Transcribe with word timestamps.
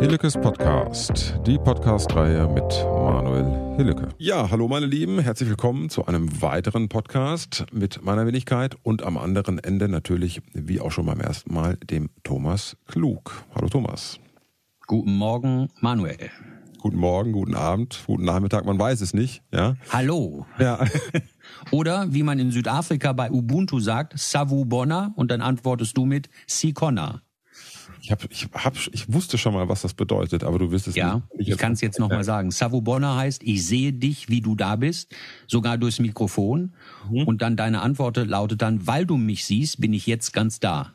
Hilekes 0.00 0.34
Podcast, 0.34 1.34
die 1.44 1.58
Podcast-Reihe 1.58 2.46
mit 2.46 2.62
Manuel 2.84 3.76
Hileke. 3.76 4.08
Ja, 4.18 4.48
hallo 4.48 4.68
meine 4.68 4.86
Lieben, 4.86 5.18
herzlich 5.18 5.48
willkommen 5.48 5.90
zu 5.90 6.06
einem 6.06 6.40
weiteren 6.40 6.88
Podcast 6.88 7.66
mit 7.72 8.04
meiner 8.04 8.24
Wenigkeit 8.24 8.76
und 8.84 9.02
am 9.02 9.18
anderen 9.18 9.58
Ende 9.58 9.88
natürlich, 9.88 10.40
wie 10.52 10.80
auch 10.80 10.92
schon 10.92 11.06
beim 11.06 11.20
ersten 11.20 11.52
Mal, 11.52 11.78
dem 11.78 12.10
Thomas 12.22 12.76
Klug. 12.86 13.44
Hallo 13.56 13.68
Thomas. 13.68 14.20
Guten 14.86 15.16
Morgen, 15.16 15.68
Manuel. 15.80 16.30
Guten 16.80 16.98
Morgen, 16.98 17.32
guten 17.32 17.56
Abend, 17.56 18.04
guten 18.06 18.24
Nachmittag, 18.24 18.64
man 18.64 18.78
weiß 18.78 19.00
es 19.00 19.14
nicht, 19.14 19.42
ja. 19.52 19.74
Hallo. 19.90 20.46
Ja. 20.60 20.78
Oder 21.72 22.12
wie 22.14 22.22
man 22.22 22.38
in 22.38 22.52
Südafrika 22.52 23.12
bei 23.12 23.32
Ubuntu 23.32 23.80
sagt, 23.80 24.16
Savu 24.16 24.64
Bona 24.64 25.12
und 25.16 25.32
dann 25.32 25.40
antwortest 25.40 25.96
du 25.96 26.06
mit 26.06 26.28
Sikona. 26.46 27.22
Ich, 28.08 28.12
hab, 28.12 28.24
ich, 28.30 28.48
hab, 28.54 28.74
ich 28.90 29.12
wusste 29.12 29.36
schon 29.36 29.52
mal, 29.52 29.68
was 29.68 29.82
das 29.82 29.92
bedeutet, 29.92 30.42
aber 30.42 30.58
du 30.58 30.70
wirst 30.70 30.88
es 30.88 30.94
ja, 30.94 31.16
nicht. 31.36 31.48
Ja, 31.48 31.52
ich 31.52 31.58
kann 31.58 31.72
es 31.72 31.82
jetzt 31.82 31.98
nochmal 31.98 32.24
sagen. 32.24 32.50
Savubona 32.50 33.16
heißt, 33.16 33.42
ich 33.42 33.66
sehe 33.66 33.92
dich, 33.92 34.30
wie 34.30 34.40
du 34.40 34.54
da 34.54 34.76
bist, 34.76 35.14
sogar 35.46 35.76
durchs 35.76 35.98
Mikrofon. 35.98 36.72
Mhm. 37.10 37.24
Und 37.24 37.42
dann 37.42 37.54
deine 37.54 37.82
Antwort 37.82 38.16
lautet 38.16 38.62
dann, 38.62 38.86
weil 38.86 39.04
du 39.04 39.18
mich 39.18 39.44
siehst, 39.44 39.82
bin 39.82 39.92
ich 39.92 40.06
jetzt 40.06 40.32
ganz 40.32 40.58
da. 40.58 40.94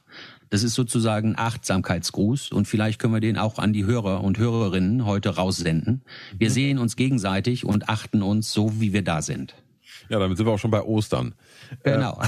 Das 0.50 0.64
ist 0.64 0.74
sozusagen 0.74 1.36
ein 1.36 1.38
Achtsamkeitsgruß 1.38 2.52
und 2.52 2.68
vielleicht 2.68 2.98
können 2.98 3.14
wir 3.14 3.22
den 3.22 3.38
auch 3.38 3.60
an 3.60 3.74
die 3.74 3.86
Hörer 3.86 4.24
und 4.24 4.40
Hörerinnen 4.40 5.06
heute 5.06 5.36
raussenden. 5.36 6.02
Wir 6.36 6.50
mhm. 6.50 6.54
sehen 6.54 6.78
uns 6.80 6.96
gegenseitig 6.96 7.64
und 7.64 7.90
achten 7.90 8.24
uns 8.24 8.52
so, 8.52 8.82
wie 8.82 8.92
wir 8.92 9.04
da 9.04 9.22
sind. 9.22 9.54
Ja, 10.14 10.20
damit 10.20 10.38
sind 10.38 10.46
wir 10.46 10.52
auch 10.52 10.60
schon 10.60 10.70
bei 10.70 10.84
Ostern. 10.84 11.34
Genau. 11.82 12.22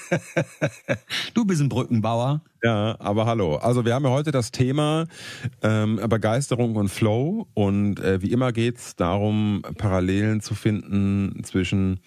du 1.32 1.46
bist 1.46 1.62
ein 1.62 1.70
Brückenbauer. 1.70 2.42
Ja, 2.62 2.96
aber 2.98 3.24
hallo. 3.24 3.56
Also 3.56 3.86
wir 3.86 3.94
haben 3.94 4.04
ja 4.04 4.10
heute 4.10 4.30
das 4.30 4.50
Thema 4.50 5.06
ähm, 5.62 5.98
Begeisterung 6.10 6.76
und 6.76 6.90
Flow 6.90 7.46
und 7.54 7.98
äh, 7.98 8.20
wie 8.20 8.30
immer 8.30 8.52
geht's 8.52 8.94
darum, 8.94 9.62
Parallelen 9.78 10.42
zu 10.42 10.54
finden 10.54 11.42
zwischen 11.44 12.00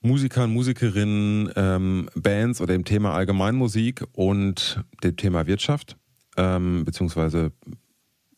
Musikern, 0.00 0.50
Musikerinnen, 0.50 1.52
ähm, 1.54 2.08
Bands 2.14 2.62
oder 2.62 2.72
dem 2.72 2.86
Thema 2.86 3.12
Allgemeinmusik 3.12 4.02
und 4.12 4.82
dem 5.04 5.18
Thema 5.18 5.46
Wirtschaft, 5.46 5.98
ähm, 6.38 6.86
beziehungsweise 6.86 7.52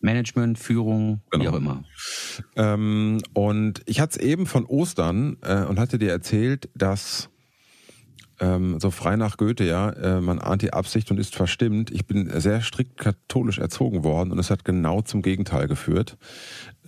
Management, 0.04 0.58
Führung, 0.58 1.22
genau. 1.30 1.44
wie 1.44 1.48
auch 1.48 1.54
immer. 1.54 1.84
Ähm, 2.56 3.20
und 3.32 3.82
ich 3.86 4.00
hatte 4.00 4.18
es 4.18 4.24
eben 4.24 4.46
von 4.46 4.66
Ostern 4.66 5.38
äh, 5.42 5.64
und 5.64 5.80
hatte 5.80 5.98
dir 5.98 6.10
erzählt, 6.10 6.68
dass 6.74 7.30
ähm, 8.40 8.78
so 8.80 8.90
frei 8.90 9.16
nach 9.16 9.36
Goethe, 9.36 9.64
ja, 9.64 9.90
äh, 9.90 10.20
man 10.20 10.38
ahnt 10.40 10.62
die 10.62 10.72
Absicht 10.72 11.10
und 11.10 11.18
ist 11.18 11.34
verstimmt. 11.34 11.90
Ich 11.90 12.06
bin 12.06 12.28
sehr 12.40 12.62
strikt 12.62 12.98
katholisch 12.98 13.58
erzogen 13.58 14.04
worden 14.04 14.32
und 14.32 14.38
es 14.38 14.50
hat 14.50 14.64
genau 14.64 15.02
zum 15.02 15.22
Gegenteil 15.22 15.68
geführt, 15.68 16.16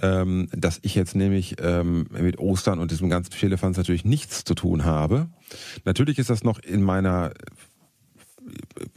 ähm, 0.02 0.48
dass 0.52 0.80
ich 0.82 0.94
jetzt 0.94 1.14
nämlich 1.14 1.56
ähm, 1.60 2.06
mit 2.10 2.38
Ostern 2.38 2.80
und 2.80 2.90
diesem 2.90 3.08
ganzen 3.08 3.32
Firlefanz 3.32 3.76
natürlich 3.76 4.04
nichts 4.04 4.44
zu 4.44 4.54
tun 4.54 4.84
habe. 4.84 5.28
Natürlich 5.84 6.18
ist 6.18 6.30
das 6.30 6.44
noch 6.44 6.58
in 6.58 6.82
meiner 6.82 7.32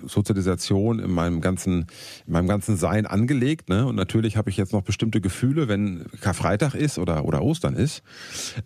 Sozialisation 0.05 0.99
in 0.99 1.11
meinem 1.11 1.41
ganzen, 1.41 1.87
in 2.25 2.33
meinem 2.33 2.47
ganzen 2.47 2.77
Sein 2.77 3.05
angelegt. 3.05 3.69
Ne? 3.69 3.85
Und 3.85 3.95
natürlich 3.95 4.37
habe 4.37 4.49
ich 4.49 4.57
jetzt 4.57 4.73
noch 4.73 4.81
bestimmte 4.81 5.21
Gefühle, 5.21 5.67
wenn 5.67 6.05
Karfreitag 6.21 6.75
ist 6.75 6.99
oder, 6.99 7.25
oder 7.25 7.41
Ostern 7.41 7.75
ist. 7.75 8.03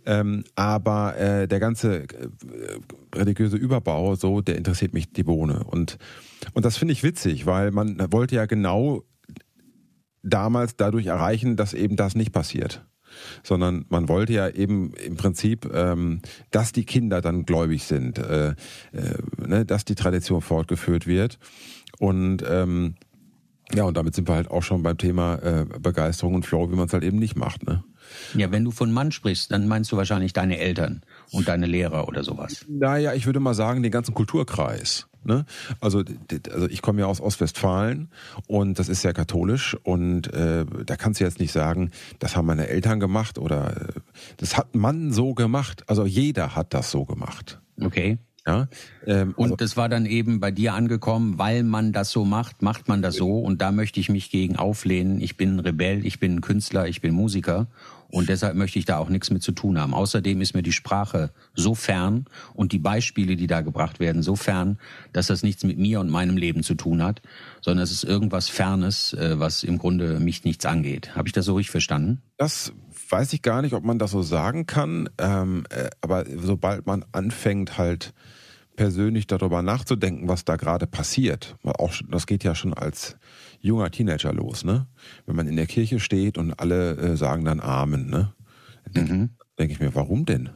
Ähm, 0.06 0.44
aber 0.56 1.18
äh, 1.18 1.48
der 1.48 1.60
ganze 1.60 2.04
äh, 2.04 2.08
religiöse 3.16 3.58
Überbau, 3.58 4.16
so, 4.16 4.42
der 4.42 4.58
interessiert 4.58 4.94
mich 4.94 5.12
die 5.12 5.24
Bohne. 5.24 5.64
Und, 5.64 5.98
und 6.54 6.66
das 6.66 6.78
finde 6.78 6.94
ich 6.94 7.04
witzig, 7.04 7.46
weil 7.46 7.72
man 7.72 7.98
wollte 8.12 8.36
ja 8.36 8.46
genau 8.46 9.04
damals 10.24 10.76
dadurch 10.78 11.08
erreichen, 11.08 11.56
dass 11.56 11.74
eben 11.74 11.96
das 11.96 12.16
nicht 12.16 12.32
passiert 12.32 12.86
sondern 13.44 13.86
man 13.90 14.10
wollte 14.10 14.34
ja 14.34 14.50
eben 14.50 14.94
im 14.94 15.16
Prinzip, 15.16 15.70
ähm, 15.74 16.22
dass 16.52 16.72
die 16.72 16.86
Kinder 16.86 17.22
dann 17.22 17.46
gläubig 17.46 17.84
sind, 17.84 18.18
äh, 18.18 18.50
äh, 18.50 18.56
ne, 19.38 19.66
dass 19.66 19.86
die 19.86 19.96
Tradition 19.96 20.42
fortgeführt 20.42 21.08
wird. 21.08 21.40
Und 22.00 22.44
ähm, 22.48 22.96
ja, 23.74 23.84
und 23.84 23.98
damit 23.98 24.14
sind 24.14 24.28
wir 24.28 24.36
halt 24.36 24.52
auch 24.52 24.62
schon 24.62 24.84
beim 24.84 24.98
Thema 24.98 25.36
äh, 25.36 25.66
Begeisterung 25.80 26.36
und 26.36 26.46
Flow, 26.46 26.70
wie 26.72 26.76
man 26.76 26.88
es 26.88 26.94
halt 26.94 27.04
eben 27.04 27.18
nicht 27.18 27.36
macht. 27.36 27.66
Ne? 27.66 27.84
Ja, 28.36 28.52
wenn 28.52 28.64
du 28.64 28.72
von 28.72 28.92
Mann 28.92 29.12
sprichst, 29.12 29.52
dann 29.52 29.68
meinst 29.68 29.92
du 29.92 29.98
wahrscheinlich 29.98 30.34
deine 30.34 30.60
Eltern 30.60 31.02
und 31.32 31.48
deine 31.48 31.66
Lehrer 31.66 32.08
oder 32.08 32.24
sowas. 32.24 32.66
Naja, 32.68 33.14
ich 33.14 33.26
würde 33.26 33.40
mal 33.40 33.54
sagen, 33.54 33.82
den 33.82 33.92
ganzen 33.92 34.14
Kulturkreis. 34.14 35.08
Ne? 35.26 35.46
Also, 35.80 36.04
also 36.52 36.70
ich 36.70 36.82
komme 36.82 37.02
ja 37.02 37.08
aus 37.08 37.22
Ostwestfalen 37.22 38.10
und 38.48 38.80
das 38.80 38.90
ist 38.90 39.02
sehr 39.02 39.14
katholisch 39.14 39.78
und 39.84 40.34
äh, 40.34 40.66
da 40.86 40.96
kannst 40.96 41.20
du 41.20 41.24
jetzt 41.24 41.40
nicht 41.40 41.52
sagen, 41.52 41.92
das 42.20 42.36
haben 42.36 42.46
meine 42.46 42.68
Eltern 42.68 43.00
gemacht 43.00 43.38
oder 43.38 43.76
äh, 43.76 44.00
das 44.38 44.58
hat 44.58 44.76
man 44.76 45.12
so 45.12 45.34
gemacht. 45.34 45.84
Also 45.88 46.06
jeder 46.06 46.56
hat 46.56 46.74
das 46.74 46.92
so 46.92 47.06
gemacht. 47.06 47.60
Okay. 47.82 48.18
Ja, 48.46 48.68
ähm, 49.06 49.34
und 49.38 49.44
also, 49.46 49.56
das 49.56 49.78
war 49.78 49.88
dann 49.88 50.06
eben 50.06 50.42
bei 50.42 50.52
dir 50.52 50.74
angekommen, 50.74 51.38
weil 51.38 51.64
man 51.64 51.94
das 51.94 52.12
so 52.12 52.26
macht, 52.26 52.62
macht 52.62 52.90
man 52.90 53.02
das 53.02 53.16
so 53.16 53.40
und 53.40 53.62
da 53.62 53.72
möchte 53.72 54.02
ich 54.02 54.10
mich 54.10 54.32
gegen 54.32 54.58
auflehnen. 54.58 55.22
Ich 55.22 55.38
bin 55.38 55.56
ein 55.56 55.60
Rebell, 55.60 56.06
ich 56.06 56.20
bin 56.20 56.36
ein 56.36 56.42
Künstler, 56.42 56.90
ich 56.90 57.00
bin 57.00 57.14
Musiker 57.14 57.68
und 58.14 58.30
deshalb 58.30 58.56
möchte 58.56 58.78
ich 58.78 58.86
da 58.86 59.00
auch 59.00 59.10
nichts 59.10 59.32
mit 59.32 59.42
zu 59.42 59.54
tun 59.54 59.80
haben. 59.80 59.96
Außerdem 59.96 60.40
ist 60.40 60.54
mir 60.54 60.62
die 60.62 60.72
Sprache 60.72 61.32
so 61.56 61.74
fern 61.74 62.26
und 62.54 62.72
die 62.72 62.78
Beispiele, 62.78 63.36
die 63.36 63.48
da 63.48 63.62
gebracht 63.62 64.00
werden, 64.00 64.22
so 64.22 64.36
fern, 64.36 64.78
dass 65.14 65.26
das 65.28 65.42
nichts 65.42 65.64
mit 65.64 65.80
mir 65.80 66.00
und 66.00 66.12
meinem 66.12 66.38
Leben 66.38 66.62
zu 66.62 66.76
tun 66.76 67.02
hat, 67.02 67.24
sondern 67.62 67.84
es 67.84 67.92
ist 67.92 68.04
irgendwas 68.04 68.50
Fernes, 68.50 69.14
äh, 69.14 69.40
was 69.40 69.64
im 69.64 69.80
Grunde 69.80 70.20
mich 70.20 70.44
nichts 70.44 70.64
angeht. 70.68 71.16
Habe 71.16 71.28
ich 71.28 71.32
das 71.32 71.46
so 71.46 71.56
richtig 71.56 71.72
verstanden? 71.72 72.22
Das 72.38 72.72
weiß 73.10 73.34
ich 73.34 73.42
gar 73.42 73.64
nicht, 73.64 73.74
ob 73.74 73.84
man 73.84 73.98
das 73.98 74.12
so 74.12 74.22
sagen 74.22 74.68
kann, 74.68 75.10
ähm, 75.18 75.64
äh, 75.72 75.90
aber 76.02 76.26
sobald 76.38 76.86
man 76.86 77.04
anfängt 77.14 77.80
halt 77.80 78.14
persönlich 78.76 79.26
darüber 79.26 79.64
nachzudenken, 79.64 80.28
was 80.28 80.46
da 80.46 80.56
gerade 80.56 80.86
passiert. 80.86 81.56
Auch 81.64 81.94
das 82.10 82.28
geht 82.28 82.44
ja 82.44 82.54
schon 82.54 82.76
als 82.76 83.18
junger 83.64 83.90
Teenager 83.90 84.34
los, 84.34 84.64
ne? 84.64 84.86
Wenn 85.26 85.36
man 85.36 85.48
in 85.48 85.56
der 85.56 85.66
Kirche 85.66 86.00
steht 86.00 86.38
und 86.38 86.60
alle 86.60 86.96
äh, 86.98 87.18
sagen 87.18 87.46
dann 87.46 87.60
Amen, 87.60 88.10
ne? 88.10 88.34
Denke 88.94 89.14
mhm. 89.14 89.30
denk 89.58 89.72
ich 89.72 89.80
mir, 89.80 89.96
warum 89.96 90.26
denn? 90.26 90.50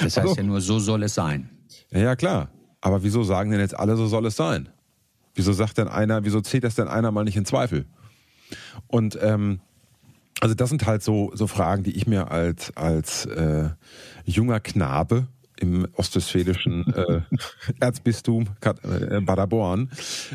Das 0.00 0.16
heißt 0.16 0.18
also, 0.18 0.34
ja 0.36 0.42
nur, 0.42 0.60
so 0.60 0.78
soll 0.78 1.02
es 1.04 1.14
sein. 1.14 1.50
Ja, 1.90 2.00
ja, 2.00 2.16
klar. 2.16 2.50
Aber 2.80 3.02
wieso 3.02 3.22
sagen 3.22 3.50
denn 3.50 3.60
jetzt 3.60 3.78
alle, 3.78 3.96
so 3.96 4.06
soll 4.06 4.26
es 4.26 4.36
sein? 4.36 4.68
Wieso 5.34 5.52
sagt 5.52 5.78
denn 5.78 5.88
einer, 5.88 6.24
wieso 6.24 6.40
zählt 6.40 6.64
das 6.64 6.74
denn 6.74 6.88
einer 6.88 7.10
mal 7.12 7.24
nicht 7.24 7.36
in 7.36 7.44
Zweifel? 7.44 7.86
Und 8.86 9.18
ähm, 9.20 9.60
also 10.40 10.54
das 10.54 10.68
sind 10.68 10.86
halt 10.86 11.02
so 11.02 11.30
so 11.34 11.46
Fragen, 11.46 11.82
die 11.82 11.96
ich 11.96 12.06
mir 12.06 12.30
als 12.30 12.76
als 12.76 13.26
äh, 13.26 13.70
junger 14.24 14.60
Knabe 14.60 15.28
im 15.60 15.86
ostwestfälischen 15.94 16.92
äh, 16.94 17.20
Erzbistum 17.80 18.46
äh, 18.62 19.20
Paderborn. 19.22 19.90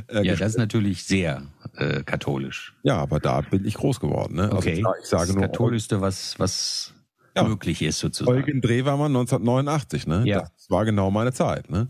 Äh, 0.07 0.25
ja, 0.25 0.35
das 0.35 0.51
ist 0.51 0.57
natürlich 0.57 1.03
sehr 1.03 1.43
äh, 1.75 2.03
katholisch. 2.03 2.73
Ja, 2.83 2.97
aber 2.97 3.19
da 3.19 3.41
bin 3.41 3.65
ich 3.65 3.75
groß 3.75 3.99
geworden. 3.99 4.35
Ne? 4.35 4.43
Also 4.43 4.57
okay. 4.57 4.83
Also, 4.85 5.01
ich 5.01 5.09
sage 5.09 5.27
das 5.27 5.35
nur, 5.35 5.43
katholischste, 5.43 6.01
was 6.01 6.39
was 6.39 6.93
ja, 7.35 7.43
möglich 7.43 7.81
ist 7.81 7.99
sozusagen. 7.99 8.37
Eugen 8.37 8.61
Dreh 8.61 8.85
war 8.85 8.97
man 8.97 9.11
1989, 9.15 10.07
ne? 10.07 10.23
Ja. 10.25 10.41
Das 10.41 10.69
war 10.69 10.85
genau 10.85 11.09
meine 11.11 11.33
Zeit, 11.33 11.69
ne? 11.69 11.89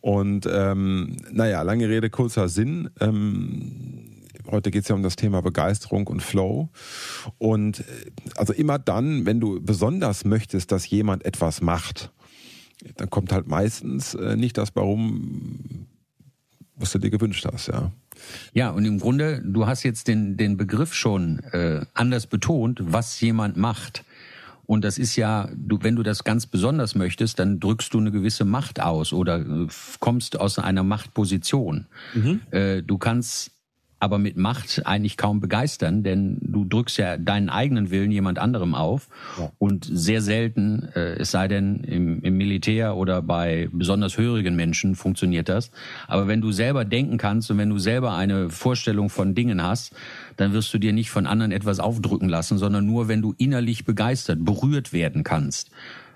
Und 0.00 0.48
ähm, 0.50 1.16
naja, 1.30 1.62
lange 1.62 1.88
Rede, 1.88 2.10
kurzer 2.10 2.48
Sinn. 2.48 2.90
Ähm, 3.00 4.22
heute 4.50 4.70
geht 4.70 4.82
es 4.82 4.88
ja 4.88 4.94
um 4.94 5.02
das 5.02 5.16
Thema 5.16 5.42
Begeisterung 5.42 6.06
und 6.06 6.22
Flow. 6.22 6.70
Und 7.38 7.80
äh, 7.80 7.82
also 8.36 8.52
immer 8.52 8.78
dann, 8.78 9.26
wenn 9.26 9.40
du 9.40 9.60
besonders 9.60 10.24
möchtest, 10.24 10.72
dass 10.72 10.88
jemand 10.88 11.24
etwas 11.24 11.60
macht, 11.60 12.10
dann 12.96 13.10
kommt 13.10 13.32
halt 13.32 13.46
meistens 13.46 14.14
äh, 14.14 14.36
nicht 14.36 14.58
das 14.58 14.74
Warum, 14.74 15.86
was 16.76 16.92
du 16.92 16.98
dir 16.98 17.10
gewünscht 17.10 17.46
hast, 17.50 17.68
ja. 17.68 17.92
Ja, 18.52 18.70
und 18.70 18.84
im 18.84 18.98
Grunde, 18.98 19.42
du 19.44 19.66
hast 19.66 19.82
jetzt 19.82 20.08
den, 20.08 20.36
den 20.36 20.56
Begriff 20.56 20.94
schon 20.94 21.40
äh, 21.52 21.84
anders 21.94 22.26
betont, 22.26 22.80
was 22.82 23.20
jemand 23.20 23.56
macht. 23.56 24.04
Und 24.66 24.84
das 24.84 24.98
ist 24.98 25.16
ja, 25.16 25.48
du, 25.54 25.78
wenn 25.82 25.96
du 25.96 26.02
das 26.02 26.24
ganz 26.24 26.46
besonders 26.46 26.94
möchtest, 26.94 27.38
dann 27.38 27.58
drückst 27.58 27.92
du 27.94 27.98
eine 27.98 28.12
gewisse 28.12 28.44
Macht 28.44 28.80
aus 28.80 29.12
oder 29.12 29.40
äh, 29.40 29.66
kommst 29.98 30.38
aus 30.38 30.58
einer 30.58 30.82
Machtposition. 30.82 31.86
Mhm. 32.14 32.40
Äh, 32.50 32.82
du 32.82 32.98
kannst 32.98 33.50
aber 34.02 34.18
mit 34.18 34.36
Macht 34.36 34.84
eigentlich 34.84 35.16
kaum 35.16 35.38
begeistern, 35.38 36.02
denn 36.02 36.38
du 36.40 36.64
drückst 36.64 36.98
ja 36.98 37.16
deinen 37.16 37.48
eigenen 37.48 37.92
Willen 37.92 38.10
jemand 38.10 38.40
anderem 38.40 38.74
auf 38.74 39.06
ja. 39.38 39.52
und 39.60 39.88
sehr 39.88 40.20
selten, 40.22 40.88
äh, 40.96 41.20
es 41.20 41.30
sei 41.30 41.46
denn 41.46 41.84
im, 41.84 42.20
im 42.22 42.36
Militär 42.36 42.96
oder 42.96 43.22
bei 43.22 43.68
besonders 43.70 44.18
hörigen 44.18 44.56
Menschen 44.56 44.96
funktioniert 44.96 45.48
das. 45.48 45.70
Aber 46.08 46.26
wenn 46.26 46.40
du 46.40 46.50
selber 46.50 46.84
denken 46.84 47.16
kannst 47.16 47.48
und 47.52 47.58
wenn 47.58 47.70
du 47.70 47.78
selber 47.78 48.14
eine 48.14 48.50
Vorstellung 48.50 49.08
von 49.08 49.36
Dingen 49.36 49.62
hast, 49.62 49.94
dann 50.36 50.52
wirst 50.52 50.74
du 50.74 50.78
dir 50.78 50.92
nicht 50.92 51.10
von 51.10 51.28
anderen 51.28 51.52
etwas 51.52 51.78
aufdrücken 51.78 52.28
lassen, 52.28 52.58
sondern 52.58 52.84
nur, 52.84 53.06
wenn 53.06 53.22
du 53.22 53.36
innerlich 53.38 53.84
begeistert, 53.84 54.44
berührt 54.44 54.92
werden 54.92 55.22
kannst 55.22 55.70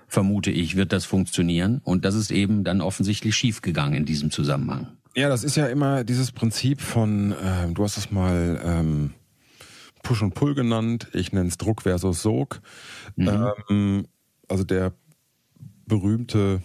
vermute 0.09 0.51
ich, 0.51 0.77
wird 0.77 0.93
das 0.93 1.03
funktionieren. 1.03 1.81
Und 1.83 2.05
das 2.05 2.15
ist 2.15 2.31
eben 2.31 2.63
dann 2.63 2.79
offensichtlich 2.79 3.35
schiefgegangen 3.35 3.93
in 3.93 4.05
diesem 4.05 4.31
Zusammenhang. 4.31 4.87
Ja, 5.17 5.29
das 5.29 5.43
ist 5.43 5.57
ja 5.57 5.65
immer 5.65 6.03
dieses 6.03 6.31
Prinzip 6.31 6.79
von, 6.79 7.31
äh, 7.31 7.73
du 7.73 7.83
hast 7.83 7.97
es 7.97 8.11
mal 8.11 8.61
ähm, 8.63 9.15
Push 10.03 10.21
und 10.21 10.35
Pull 10.35 10.53
genannt, 10.53 11.07
ich 11.11 11.31
nenne 11.31 11.49
es 11.49 11.57
Druck 11.57 11.81
versus 11.81 12.21
Sog. 12.21 12.61
Mhm. 13.15 13.51
Ähm, 13.67 14.07
also 14.47 14.63
der 14.63 14.93
berühmte 15.87 16.61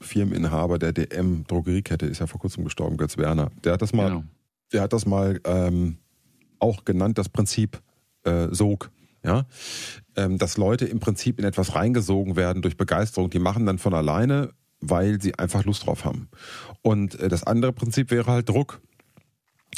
Firmeninhaber 0.00 0.78
der 0.78 0.92
DM 0.92 1.44
Drogeriekette 1.48 2.06
ist 2.06 2.20
ja 2.20 2.28
vor 2.28 2.38
kurzem 2.38 2.62
gestorben, 2.62 2.96
Götz 2.96 3.18
Werner. 3.18 3.50
Der 3.64 3.72
hat 3.72 3.82
das 3.82 3.92
mal, 3.92 4.10
genau. 4.10 4.24
der 4.72 4.82
hat 4.82 4.92
das 4.92 5.04
mal 5.04 5.40
ähm, 5.42 5.98
auch 6.60 6.84
genannt, 6.84 7.18
das 7.18 7.28
Prinzip 7.28 7.82
äh, 8.22 8.46
Sog. 8.52 8.92
Ja, 9.24 9.44
ähm, 10.16 10.38
dass 10.38 10.56
Leute 10.56 10.86
im 10.86 11.00
Prinzip 11.00 11.40
in 11.40 11.44
etwas 11.44 11.74
reingesogen 11.74 12.36
werden 12.36 12.62
durch 12.62 12.76
Begeisterung. 12.76 13.28
Die 13.28 13.40
machen 13.40 13.66
dann 13.66 13.78
von 13.78 13.92
alleine, 13.92 14.54
weil 14.80 15.20
sie 15.20 15.38
einfach 15.38 15.64
Lust 15.64 15.86
drauf 15.86 16.04
haben. 16.04 16.28
Und 16.82 17.18
äh, 17.20 17.28
das 17.28 17.44
andere 17.44 17.72
Prinzip 17.72 18.10
wäre 18.10 18.30
halt 18.30 18.48
Druck 18.48 18.80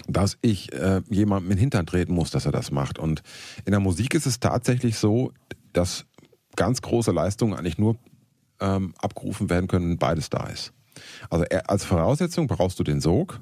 dass 0.08 0.38
ich 0.40 0.72
äh, 0.72 1.02
jemandem 1.10 1.50
in 1.50 1.56
den 1.56 1.60
Hintern 1.60 1.87
treten 1.87 2.14
muss, 2.14 2.31
dass 2.31 2.46
er 2.46 2.52
das 2.52 2.70
macht. 2.70 2.99
Und 2.99 3.22
in 3.64 3.72
der 3.72 3.81
Musik 3.81 4.14
ist 4.14 4.26
es 4.26 4.40
tatsächlich 4.40 4.96
so, 4.96 5.32
dass 5.72 6.06
ganz 6.56 6.81
große 6.82 7.12
Leistungen 7.12 7.54
eigentlich 7.54 7.78
nur 7.78 7.96
ähm, 8.60 8.94
abgerufen 8.99 9.50
werden 9.50 9.69
können, 9.69 9.90
wenn 9.90 9.99
beides 9.99 10.31
da 10.31 10.46
ist. 10.46 10.72
Also 11.31 11.44
als 11.66 11.84
Voraussetzung 11.84 12.46
brauchst 12.46 12.78
du 12.78 12.84
den 12.84 13.00
Sog, 13.00 13.40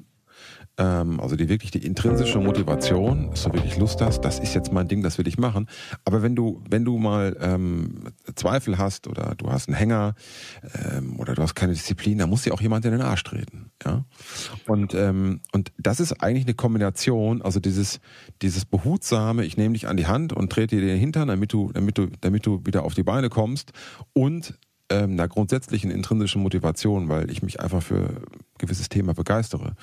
also 0.83 1.35
die 1.35 1.49
wirklich 1.49 1.71
die 1.71 1.85
intrinsische 1.85 2.39
Motivation, 2.39 3.29
dass 3.29 3.43
du 3.43 3.53
wirklich 3.53 3.77
Lust 3.77 4.01
hast, 4.01 4.21
das 4.21 4.39
ist 4.39 4.53
jetzt 4.53 4.71
mein 4.71 4.87
Ding, 4.87 5.03
das 5.03 5.17
will 5.17 5.27
ich 5.27 5.37
machen. 5.37 5.67
Aber 6.05 6.21
wenn 6.21 6.35
du, 6.35 6.61
wenn 6.69 6.85
du 6.85 6.97
mal 6.97 7.37
ähm, 7.39 8.05
Zweifel 8.35 8.77
hast 8.77 9.07
oder 9.07 9.35
du 9.35 9.49
hast 9.51 9.67
einen 9.67 9.77
Hänger 9.77 10.15
ähm, 10.95 11.19
oder 11.19 11.35
du 11.35 11.41
hast 11.41 11.55
keine 11.55 11.73
Disziplin, 11.73 12.17
dann 12.17 12.29
muss 12.29 12.43
dir 12.43 12.53
auch 12.53 12.61
jemand 12.61 12.85
in 12.85 12.91
den 12.91 13.01
Arsch 13.01 13.23
treten. 13.23 13.71
Ja? 13.85 14.05
Und, 14.67 14.93
ähm, 14.93 15.41
und 15.51 15.71
das 15.77 15.99
ist 15.99 16.21
eigentlich 16.21 16.45
eine 16.45 16.55
Kombination, 16.55 17.41
also 17.41 17.59
dieses, 17.59 17.99
dieses 18.41 18.65
behutsame, 18.65 19.45
ich 19.45 19.57
nehme 19.57 19.73
dich 19.73 19.87
an 19.87 19.97
die 19.97 20.07
Hand 20.07 20.33
und 20.33 20.51
trete 20.51 20.77
dir 20.77 20.87
den 20.87 20.99
Hintern, 20.99 21.27
damit 21.27 21.53
du, 21.53 21.71
damit 21.73 21.97
du, 21.97 22.07
damit 22.21 22.45
du 22.45 22.65
wieder 22.65 22.83
auf 22.83 22.93
die 22.93 23.03
Beine 23.03 23.29
kommst 23.29 23.71
und 24.13 24.57
ähm, 24.91 25.11
einer 25.11 25.27
grundsätzlichen 25.27 25.89
intrinsischen 25.89 26.41
Motivation, 26.41 27.09
weil 27.09 27.31
ich 27.31 27.41
mich 27.41 27.59
einfach 27.59 27.81
für 27.81 28.09
ein 28.09 28.21
gewisses 28.57 28.89
Thema 28.89 29.13
begeistere, 29.13 29.75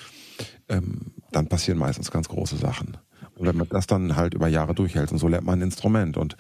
ähm, 0.69 1.13
dann 1.33 1.49
passieren 1.49 1.79
meistens 1.79 2.11
ganz 2.11 2.29
große 2.29 2.57
Sachen. 2.57 2.97
Und 3.35 3.47
wenn 3.47 3.57
man 3.57 3.69
das 3.69 3.87
dann 3.87 4.17
halt 4.17 4.35
über 4.35 4.49
Jahre 4.49 4.75
durchhält 4.75 5.11
und 5.11 5.19
so 5.19 5.29
lernt 5.29 5.47
man 5.47 5.59
ein 5.59 5.63
Instrument 5.63 6.17
und 6.17 6.37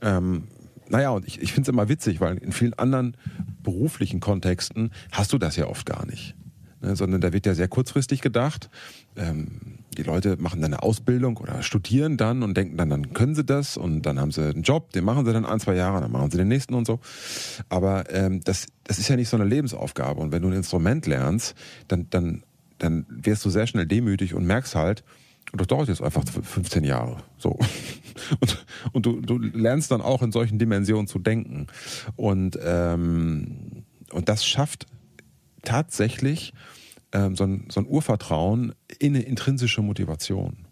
ähm, 0.00 0.44
naja, 0.90 1.10
und 1.10 1.26
ich, 1.26 1.40
ich 1.42 1.52
finde 1.52 1.68
es 1.68 1.72
immer 1.72 1.88
witzig, 1.88 2.20
weil 2.20 2.38
in 2.38 2.52
vielen 2.52 2.74
anderen 2.74 3.16
beruflichen 3.62 4.20
Kontexten 4.20 4.90
hast 5.12 5.32
du 5.32 5.38
das 5.38 5.56
ja 5.56 5.66
oft 5.66 5.84
gar 5.84 6.06
nicht. 6.06 6.34
Ne, 6.80 6.94
sondern 6.94 7.20
da 7.20 7.32
wird 7.32 7.44
ja 7.44 7.54
sehr 7.54 7.68
kurzfristig 7.68 8.20
gedacht. 8.20 8.70
Ähm, 9.18 9.78
die 9.98 10.04
Leute 10.04 10.36
machen 10.38 10.62
dann 10.62 10.72
eine 10.72 10.82
Ausbildung 10.82 11.36
oder 11.38 11.62
studieren 11.62 12.16
dann 12.16 12.42
und 12.42 12.56
denken 12.56 12.76
dann, 12.76 12.88
dann 12.88 13.12
können 13.12 13.34
sie 13.34 13.44
das 13.44 13.76
und 13.76 14.02
dann 14.02 14.20
haben 14.20 14.30
sie 14.30 14.48
einen 14.48 14.62
Job, 14.62 14.92
den 14.92 15.04
machen 15.04 15.26
sie 15.26 15.32
dann 15.32 15.44
ein, 15.44 15.58
zwei 15.58 15.74
Jahre, 15.74 16.00
dann 16.00 16.12
machen 16.12 16.30
sie 16.30 16.38
den 16.38 16.48
nächsten 16.48 16.74
und 16.74 16.86
so. 16.86 17.00
Aber 17.68 18.10
ähm, 18.14 18.40
das, 18.44 18.68
das 18.84 18.98
ist 18.98 19.08
ja 19.08 19.16
nicht 19.16 19.28
so 19.28 19.36
eine 19.36 19.44
Lebensaufgabe. 19.44 20.20
Und 20.20 20.30
wenn 20.30 20.42
du 20.42 20.48
ein 20.48 20.54
Instrument 20.54 21.06
lernst, 21.06 21.56
dann, 21.88 22.06
dann, 22.10 22.44
dann 22.78 23.06
wirst 23.08 23.44
du 23.44 23.50
sehr 23.50 23.66
schnell 23.66 23.86
demütig 23.86 24.34
und 24.34 24.46
merkst 24.46 24.76
halt, 24.76 25.02
und 25.50 25.60
das 25.60 25.66
dauert 25.66 25.88
jetzt 25.88 26.02
einfach 26.02 26.24
15 26.24 26.84
Jahre. 26.84 27.18
So. 27.38 27.58
Und, 28.40 28.66
und 28.92 29.06
du, 29.06 29.20
du 29.20 29.38
lernst 29.38 29.92
dann 29.92 30.02
auch 30.02 30.22
in 30.22 30.32
solchen 30.32 30.58
Dimensionen 30.58 31.06
zu 31.06 31.20
denken. 31.20 31.68
Und, 32.16 32.58
ähm, 32.62 33.84
und 34.10 34.28
das 34.28 34.44
schafft 34.44 34.86
tatsächlich 35.62 36.52
ähm, 37.12 37.36
so, 37.36 37.44
ein, 37.44 37.66
so 37.70 37.80
ein 37.80 37.86
Urvertrauen 37.86 38.74
in 38.98 39.14
eine 39.14 39.24
intrinsische 39.24 39.82
Motivation. 39.82 40.66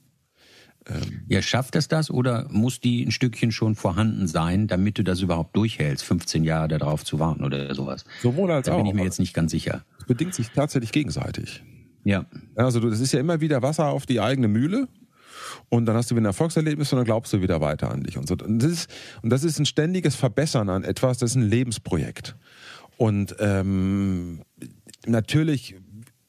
Ähm, 0.89 1.23
ja, 1.29 1.43
schafft 1.43 1.75
es 1.75 1.89
das 1.89 2.11
oder 2.11 2.47
muss 2.51 2.81
die 2.81 3.05
ein 3.05 3.11
Stückchen 3.11 3.51
schon 3.51 3.75
vorhanden 3.75 4.29
sein, 4.29 4.69
damit 4.69 4.99
du 4.99 5.03
das 5.03 5.21
überhaupt 5.21 5.57
durchhältst, 5.57 6.05
15 6.05 6.45
Jahre 6.45 6.69
darauf 6.69 7.05
zu 7.05 7.19
warten 7.19 7.45
oder 7.45 7.75
sowas? 7.75 8.05
Sowohl 8.23 8.53
als 8.53 8.67
da 8.67 8.73
auch. 8.73 8.77
Da 8.77 8.83
bin 8.83 8.91
ich 8.91 8.95
mir 8.95 9.05
jetzt 9.05 9.19
nicht 9.19 9.35
ganz 9.35 9.51
sicher. 9.51 9.85
Es 9.99 10.05
bedingt 10.05 10.35
sich 10.35 10.51
tatsächlich 10.51 10.93
gegenseitig. 10.93 11.65
Ja. 12.05 12.25
Also 12.55 12.79
das 12.79 13.01
ist 13.01 13.13
ja 13.13 13.19
immer 13.19 13.41
wieder 13.41 13.63
Wasser 13.63 13.89
auf 13.89 14.07
die 14.07 14.21
eigene 14.21 14.47
Mühle. 14.47 14.87
Und 15.69 15.87
dann 15.87 15.97
hast 15.97 16.11
du 16.11 16.15
wieder 16.15 16.23
ein 16.23 16.27
Erfolgserlebnis 16.27 16.93
und 16.93 16.99
dann 16.99 17.05
glaubst 17.05 17.33
du 17.33 17.43
wieder 17.43 17.61
weiter 17.61 17.91
an 17.91 18.03
dich 18.03 18.17
und 18.17 18.29
so. 18.29 18.37
Und 18.37 18.61
das 18.61 18.71
ist, 18.71 18.91
und 19.23 19.31
das 19.31 19.43
ist 19.43 19.59
ein 19.59 19.67
ständiges 19.67 20.15
Verbessern 20.15 20.69
an 20.69 20.85
etwas, 20.85 21.19
das 21.19 21.31
ist 21.31 21.37
ein 21.37 21.49
Lebensprojekt. 21.49 22.37
Und 22.97 23.37
ähm, 23.41 24.43
natürlich 25.07 25.77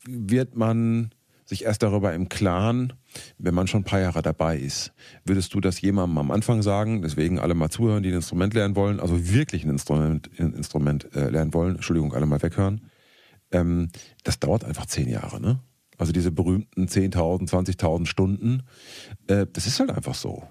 wird 0.08 0.56
man 0.56 1.12
sich 1.48 1.64
erst 1.64 1.82
darüber 1.82 2.14
im 2.14 2.28
Klaren, 2.30 2.94
wenn 3.38 3.54
man 3.54 3.68
schon 3.68 3.82
ein 3.82 3.86
paar 3.86 4.02
Jahre 4.02 4.22
dabei 4.22 4.58
ist. 4.58 4.92
Würdest 5.24 5.54
du 5.54 5.62
das 5.62 5.80
jemandem 5.80 6.18
am 6.18 6.32
Anfang 6.32 6.62
sagen, 6.62 7.02
deswegen 7.02 7.40
alle 7.40 7.54
mal 7.54 7.70
zuhören, 7.70 8.04
die 8.04 8.10
ein 8.10 8.16
Instrument 8.16 8.54
lernen 8.54 8.76
wollen, 8.76 9.00
also 9.00 9.32
wirklich 9.32 9.64
ein 9.64 9.70
Instrument, 9.70 10.30
ein 10.40 10.54
Instrument 10.54 11.16
äh, 11.16 11.30
lernen 11.30 11.54
wollen, 11.54 11.76
Entschuldigung, 11.76 12.14
alle 12.14 12.26
mal 12.26 12.42
weghören, 12.42 12.82
ähm, 13.52 13.90
das 14.24 14.40
dauert 14.40 14.66
einfach 14.66 14.86
zehn 14.88 15.08
Jahre, 15.08 15.40
ne? 15.40 15.60
Also 15.98 16.12
diese 16.12 16.32
berühmten 16.32 16.86
10.000, 16.86 17.50
20.000 17.50 18.06
Stunden, 18.06 18.64
äh, 19.28 19.48
das 19.52 19.66
ist 19.66 19.80
halt 19.80 19.90
einfach 19.90 20.14
so. 20.14 20.44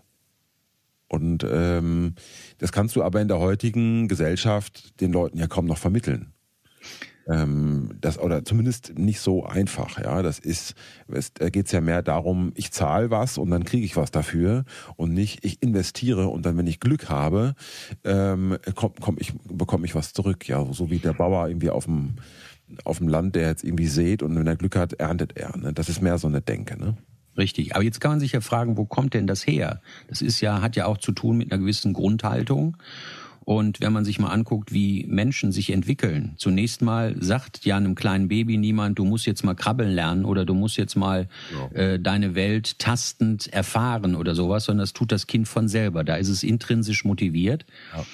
Und 1.09 1.47
ähm, 1.49 2.14
das 2.59 2.73
kannst 2.73 2.97
du 2.97 3.05
aber 3.05 3.20
in 3.20 3.29
der 3.29 3.38
heutigen 3.38 4.09
Gesellschaft 4.09 5.00
den 5.00 5.12
Leuten 5.12 5.38
ja 5.38 5.47
kaum 5.47 5.67
noch 5.67 5.79
vermitteln 5.79 6.32
ähm, 7.26 7.90
das 8.00 8.19
oder 8.19 8.44
zumindest 8.44 8.99
nicht 8.99 9.20
so 9.20 9.44
einfach. 9.44 10.00
Ja, 10.00 10.23
das 10.23 10.38
ist, 10.38 10.75
es, 11.08 11.32
da 11.32 11.50
geht's 11.50 11.73
ja 11.73 11.81
mehr 11.81 12.02
darum, 12.02 12.52
ich 12.55 12.73
zahle 12.73 13.11
was 13.11 13.38
und 13.38 13.50
dann 13.50 13.64
kriege 13.64 13.84
ich 13.84 13.96
was 13.96 14.11
dafür 14.11 14.64
und 14.96 15.12
nicht 15.12 15.44
ich 15.44 15.62
investiere 15.62 16.28
und 16.28 16.46
dann, 16.46 16.56
wenn 16.56 16.67
ich 16.67 16.81
Glück 16.81 17.08
habe, 17.08 17.55
ähm, 18.05 18.56
komm, 18.75 18.93
komm 19.00 19.17
ich 19.19 19.32
bekomme 19.44 19.87
ich 19.87 19.94
was 19.94 20.12
zurück. 20.12 20.46
Ja, 20.49 20.64
so 20.73 20.90
wie 20.90 20.99
der 20.99 21.14
Bauer 21.14 21.49
irgendwie 21.49 21.70
auf 21.70 21.87
dem 21.87 22.17
auf 22.84 22.99
dem 22.99 23.08
Land, 23.08 23.37
der 23.37 23.49
jetzt 23.49 23.64
irgendwie 23.64 23.87
sät 23.87 24.23
und 24.23 24.37
wenn 24.37 24.46
er 24.46 24.56
Glück 24.56 24.76
hat, 24.76 24.94
erntet 24.94 25.37
er. 25.37 25.56
Ne? 25.56 25.73
Das 25.73 25.88
ist 25.88 26.02
mehr 26.02 26.19
so 26.19 26.26
eine 26.26 26.40
Denke. 26.40 26.76
Ne? 26.76 26.96
Richtig. 27.37 27.75
Aber 27.75 27.84
jetzt 27.84 28.00
kann 28.00 28.12
man 28.12 28.20
sich 28.20 28.32
ja 28.32 28.40
fragen, 28.40 28.76
wo 28.76 28.84
kommt 28.84 29.14
denn 29.14 29.26
das 29.26 29.46
her? 29.46 29.81
Das 30.08 30.23
ist 30.23 30.40
ja, 30.40 30.62
hat 30.62 30.76
ja 30.76 30.87
auch 30.87 30.99
zu 30.99 31.12
tun 31.12 31.37
mit 31.37 31.52
einer 31.52 31.61
gewissen 31.61 31.93
Grundhaltung. 31.93 32.76
Und 33.47 33.81
wenn 33.81 33.93
man 33.93 34.05
sich 34.05 34.19
mal 34.19 34.31
anguckt, 34.31 34.73
wie 34.73 35.07
Menschen 35.07 35.53
sich 35.53 35.71
entwickeln, 35.71 36.35
zunächst 36.37 36.83
mal 36.83 37.15
sagt 37.23 37.65
ja 37.65 37.77
einem 37.77 37.95
kleinen 37.95 38.27
Baby 38.27 38.57
niemand, 38.57 38.99
du 38.99 39.05
musst 39.05 39.25
jetzt 39.25 39.45
mal 39.45 39.55
krabbeln 39.55 39.93
lernen 39.93 40.25
oder 40.25 40.45
du 40.45 40.53
musst 40.53 40.77
jetzt 40.77 40.97
mal 40.97 41.29
ja. 41.55 41.81
äh, 41.81 42.01
deine 42.01 42.35
Welt 42.35 42.81
tastend 42.81 43.47
erfahren 43.53 44.17
oder 44.17 44.35
sowas, 44.35 44.65
sondern 44.65 44.83
das 44.83 44.95
tut 44.95 45.12
das 45.12 45.29
Kind 45.29 45.47
von 45.47 45.69
selber. 45.69 46.03
Da 46.03 46.17
ist 46.17 46.29
es 46.29 46.43
intrinsisch 46.43 47.05
motiviert. 47.05 47.67
Ja. 47.97 48.05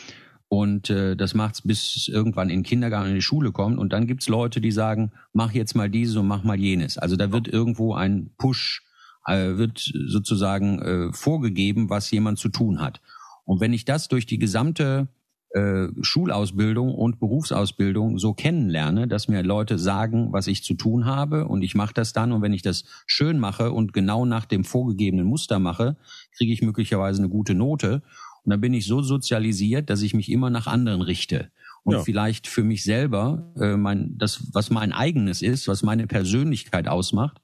Und 0.49 0.91
äh, 0.91 1.17
das 1.17 1.33
macht's 1.33 1.62
bis 1.62 2.09
irgendwann 2.09 2.51
in 2.51 2.59
den 2.59 2.65
Kindergarten 2.65 3.09
in 3.09 3.15
die 3.15 3.23
Schule 3.23 3.53
kommt. 3.53 3.79
Und 3.79 3.95
dann 3.95 4.07
gibt's 4.07 4.29
Leute, 4.29 4.61
die 4.61 4.71
sagen, 4.71 5.12
mach 5.33 5.53
jetzt 5.53 5.75
mal 5.75 5.89
dieses 5.89 6.17
und 6.17 6.27
mach 6.27 6.45
mal 6.45 6.61
jenes. 6.61 6.99
Also 6.99 7.17
da 7.17 7.33
wird 7.33 7.49
irgendwo 7.49 7.95
ein 7.95 8.33
Push, 8.37 8.83
äh, 9.27 9.57
wird 9.57 9.79
sozusagen 9.79 10.83
äh, 10.83 11.12
vorgegeben, 11.15 11.89
was 11.89 12.11
jemand 12.11 12.39
zu 12.39 12.51
tun 12.51 12.83
hat. 12.83 13.01
Und 13.47 13.62
wenn 13.62 13.73
ich 13.73 13.87
das 13.87 14.09
durch 14.09 14.27
die 14.27 14.39
gesamte 14.39 15.09
äh, 15.54 15.88
Schulausbildung 16.00 16.94
und 16.94 17.18
Berufsausbildung 17.18 18.18
so 18.18 18.32
kennenlerne, 18.32 19.06
dass 19.06 19.28
mir 19.28 19.42
Leute 19.42 19.78
sagen, 19.78 20.32
was 20.32 20.47
ich 20.47 20.64
zu 20.64 20.75
tun 20.75 21.04
habe 21.04 21.47
und 21.47 21.62
ich 21.62 21.75
mache 21.75 21.94
das 21.94 22.12
dann 22.12 22.32
und 22.32 22.42
wenn 22.42 22.52
ich 22.52 22.62
das 22.62 22.85
schön 23.06 23.38
mache 23.38 23.73
und 23.73 23.92
genau 23.92 24.25
nach 24.25 24.47
dem 24.47 24.64
vorgegebenen 24.64 25.26
Muster 25.26 25.59
mache, 25.59 25.97
kriege 26.37 26.52
ich 26.52 26.62
möglicherweise 26.62 27.21
eine 27.21 27.28
gute 27.28 27.54
Note 27.54 28.02
und 28.44 28.50
dann 28.50 28.61
bin 28.61 28.75
ich 28.75 28.87
so 28.87 29.02
sozialisiert, 29.02 29.90
dass 29.90 30.02
ich 30.02 30.14
mich 30.14 30.30
immer 30.30 30.49
nach 30.49 30.66
anderen 30.66 31.02
richte 31.02 31.50
und 31.85 31.97
ja. 31.97 32.02
vielleicht 32.02 32.47
für 32.47 32.62
mich 32.62 32.82
selber 32.82 33.52
äh, 33.61 33.76
mein 33.76 34.16
das 34.16 34.49
was 34.52 34.71
mein 34.71 34.92
eigenes 34.92 35.42
ist, 35.42 35.68
was 35.68 35.82
meine 35.82 36.06
Persönlichkeit 36.06 36.88
ausmacht, 36.88 37.42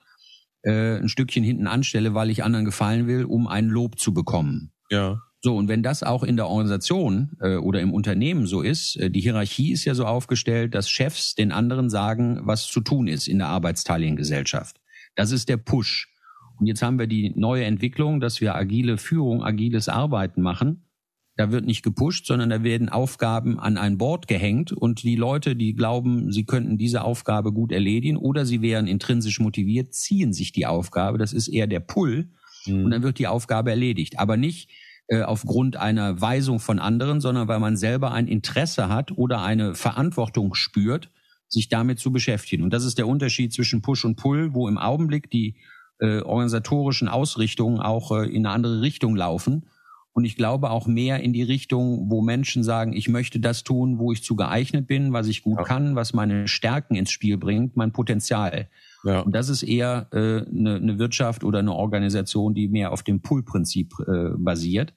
äh, 0.62 0.96
ein 0.96 1.08
Stückchen 1.08 1.44
hinten 1.44 1.66
anstelle, 1.66 2.14
weil 2.14 2.30
ich 2.30 2.42
anderen 2.42 2.64
gefallen 2.64 3.06
will, 3.06 3.24
um 3.24 3.46
ein 3.46 3.68
Lob 3.68 3.98
zu 3.98 4.14
bekommen. 4.14 4.72
Ja. 4.90 5.22
So, 5.40 5.56
und 5.56 5.68
wenn 5.68 5.84
das 5.84 6.02
auch 6.02 6.24
in 6.24 6.36
der 6.36 6.48
Organisation 6.48 7.36
äh, 7.40 7.56
oder 7.56 7.80
im 7.80 7.92
Unternehmen 7.92 8.46
so 8.46 8.60
ist, 8.60 8.96
äh, 8.96 9.08
die 9.10 9.20
Hierarchie 9.20 9.72
ist 9.72 9.84
ja 9.84 9.94
so 9.94 10.04
aufgestellt, 10.04 10.74
dass 10.74 10.90
Chefs 10.90 11.36
den 11.36 11.52
anderen 11.52 11.90
sagen, 11.90 12.40
was 12.42 12.66
zu 12.66 12.80
tun 12.80 13.06
ist 13.06 13.28
in 13.28 13.38
der 13.38 13.46
arbeitsteiligen 13.46 14.16
Gesellschaft. 14.16 14.80
Das 15.14 15.30
ist 15.30 15.48
der 15.48 15.56
Push. 15.56 16.12
Und 16.58 16.66
jetzt 16.66 16.82
haben 16.82 16.98
wir 16.98 17.06
die 17.06 17.32
neue 17.36 17.64
Entwicklung, 17.64 18.18
dass 18.18 18.40
wir 18.40 18.56
agile 18.56 18.98
Führung, 18.98 19.44
agiles 19.44 19.88
Arbeiten 19.88 20.42
machen. 20.42 20.88
Da 21.36 21.52
wird 21.52 21.66
nicht 21.66 21.84
gepusht, 21.84 22.26
sondern 22.26 22.50
da 22.50 22.64
werden 22.64 22.88
Aufgaben 22.88 23.60
an 23.60 23.78
ein 23.78 23.96
Board 23.96 24.26
gehängt 24.26 24.72
und 24.72 25.04
die 25.04 25.14
Leute, 25.14 25.54
die 25.54 25.74
glauben, 25.74 26.32
sie 26.32 26.44
könnten 26.44 26.78
diese 26.78 27.04
Aufgabe 27.04 27.52
gut 27.52 27.70
erledigen 27.70 28.16
oder 28.16 28.44
sie 28.44 28.60
wären 28.60 28.88
intrinsisch 28.88 29.38
motiviert, 29.38 29.94
ziehen 29.94 30.32
sich 30.32 30.50
die 30.50 30.66
Aufgabe. 30.66 31.16
Das 31.16 31.32
ist 31.32 31.46
eher 31.46 31.68
der 31.68 31.78
Pull 31.78 32.32
mhm. 32.66 32.86
und 32.86 32.90
dann 32.90 33.04
wird 33.04 33.20
die 33.20 33.28
Aufgabe 33.28 33.70
erledigt. 33.70 34.18
Aber 34.18 34.36
nicht, 34.36 34.68
äh, 35.08 35.22
aufgrund 35.22 35.76
einer 35.76 36.20
Weisung 36.20 36.60
von 36.60 36.78
anderen, 36.78 37.20
sondern 37.20 37.48
weil 37.48 37.60
man 37.60 37.76
selber 37.76 38.12
ein 38.12 38.28
Interesse 38.28 38.88
hat 38.88 39.16
oder 39.16 39.42
eine 39.42 39.74
Verantwortung 39.74 40.54
spürt, 40.54 41.10
sich 41.48 41.68
damit 41.68 41.98
zu 41.98 42.12
beschäftigen. 42.12 42.62
Und 42.62 42.72
das 42.72 42.84
ist 42.84 42.98
der 42.98 43.08
Unterschied 43.08 43.52
zwischen 43.52 43.80
Push 43.80 44.04
und 44.04 44.16
Pull, 44.16 44.52
wo 44.52 44.68
im 44.68 44.76
Augenblick 44.76 45.30
die 45.30 45.56
äh, 46.00 46.20
organisatorischen 46.20 47.08
Ausrichtungen 47.08 47.80
auch 47.80 48.12
äh, 48.12 48.26
in 48.26 48.46
eine 48.46 48.54
andere 48.54 48.82
Richtung 48.82 49.16
laufen. 49.16 49.66
Und 50.12 50.24
ich 50.24 50.36
glaube 50.36 50.70
auch 50.70 50.86
mehr 50.86 51.20
in 51.20 51.32
die 51.32 51.42
Richtung, 51.42 52.10
wo 52.10 52.22
Menschen 52.22 52.62
sagen, 52.62 52.92
ich 52.92 53.08
möchte 53.08 53.40
das 53.40 53.64
tun, 53.64 53.98
wo 53.98 54.12
ich 54.12 54.22
zu 54.22 54.36
geeignet 54.36 54.86
bin, 54.86 55.12
was 55.12 55.26
ich 55.28 55.42
gut 55.42 55.58
ja. 55.58 55.64
kann, 55.64 55.94
was 55.94 56.12
meine 56.12 56.48
Stärken 56.48 56.96
ins 56.96 57.10
Spiel 57.10 57.38
bringt, 57.38 57.76
mein 57.76 57.92
Potenzial. 57.92 58.68
Ja. 59.04 59.20
Und 59.20 59.32
das 59.32 59.48
ist 59.48 59.62
eher 59.62 60.08
äh, 60.12 60.46
eine, 60.48 60.76
eine 60.76 60.98
Wirtschaft 60.98 61.44
oder 61.44 61.60
eine 61.60 61.74
Organisation, 61.74 62.54
die 62.54 62.68
mehr 62.68 62.92
auf 62.92 63.02
dem 63.02 63.20
Pull-Prinzip 63.20 63.94
äh, 64.00 64.30
basiert. 64.36 64.92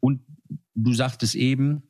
Und 0.00 0.22
du 0.74 0.92
sagtest 0.92 1.34
eben, 1.34 1.82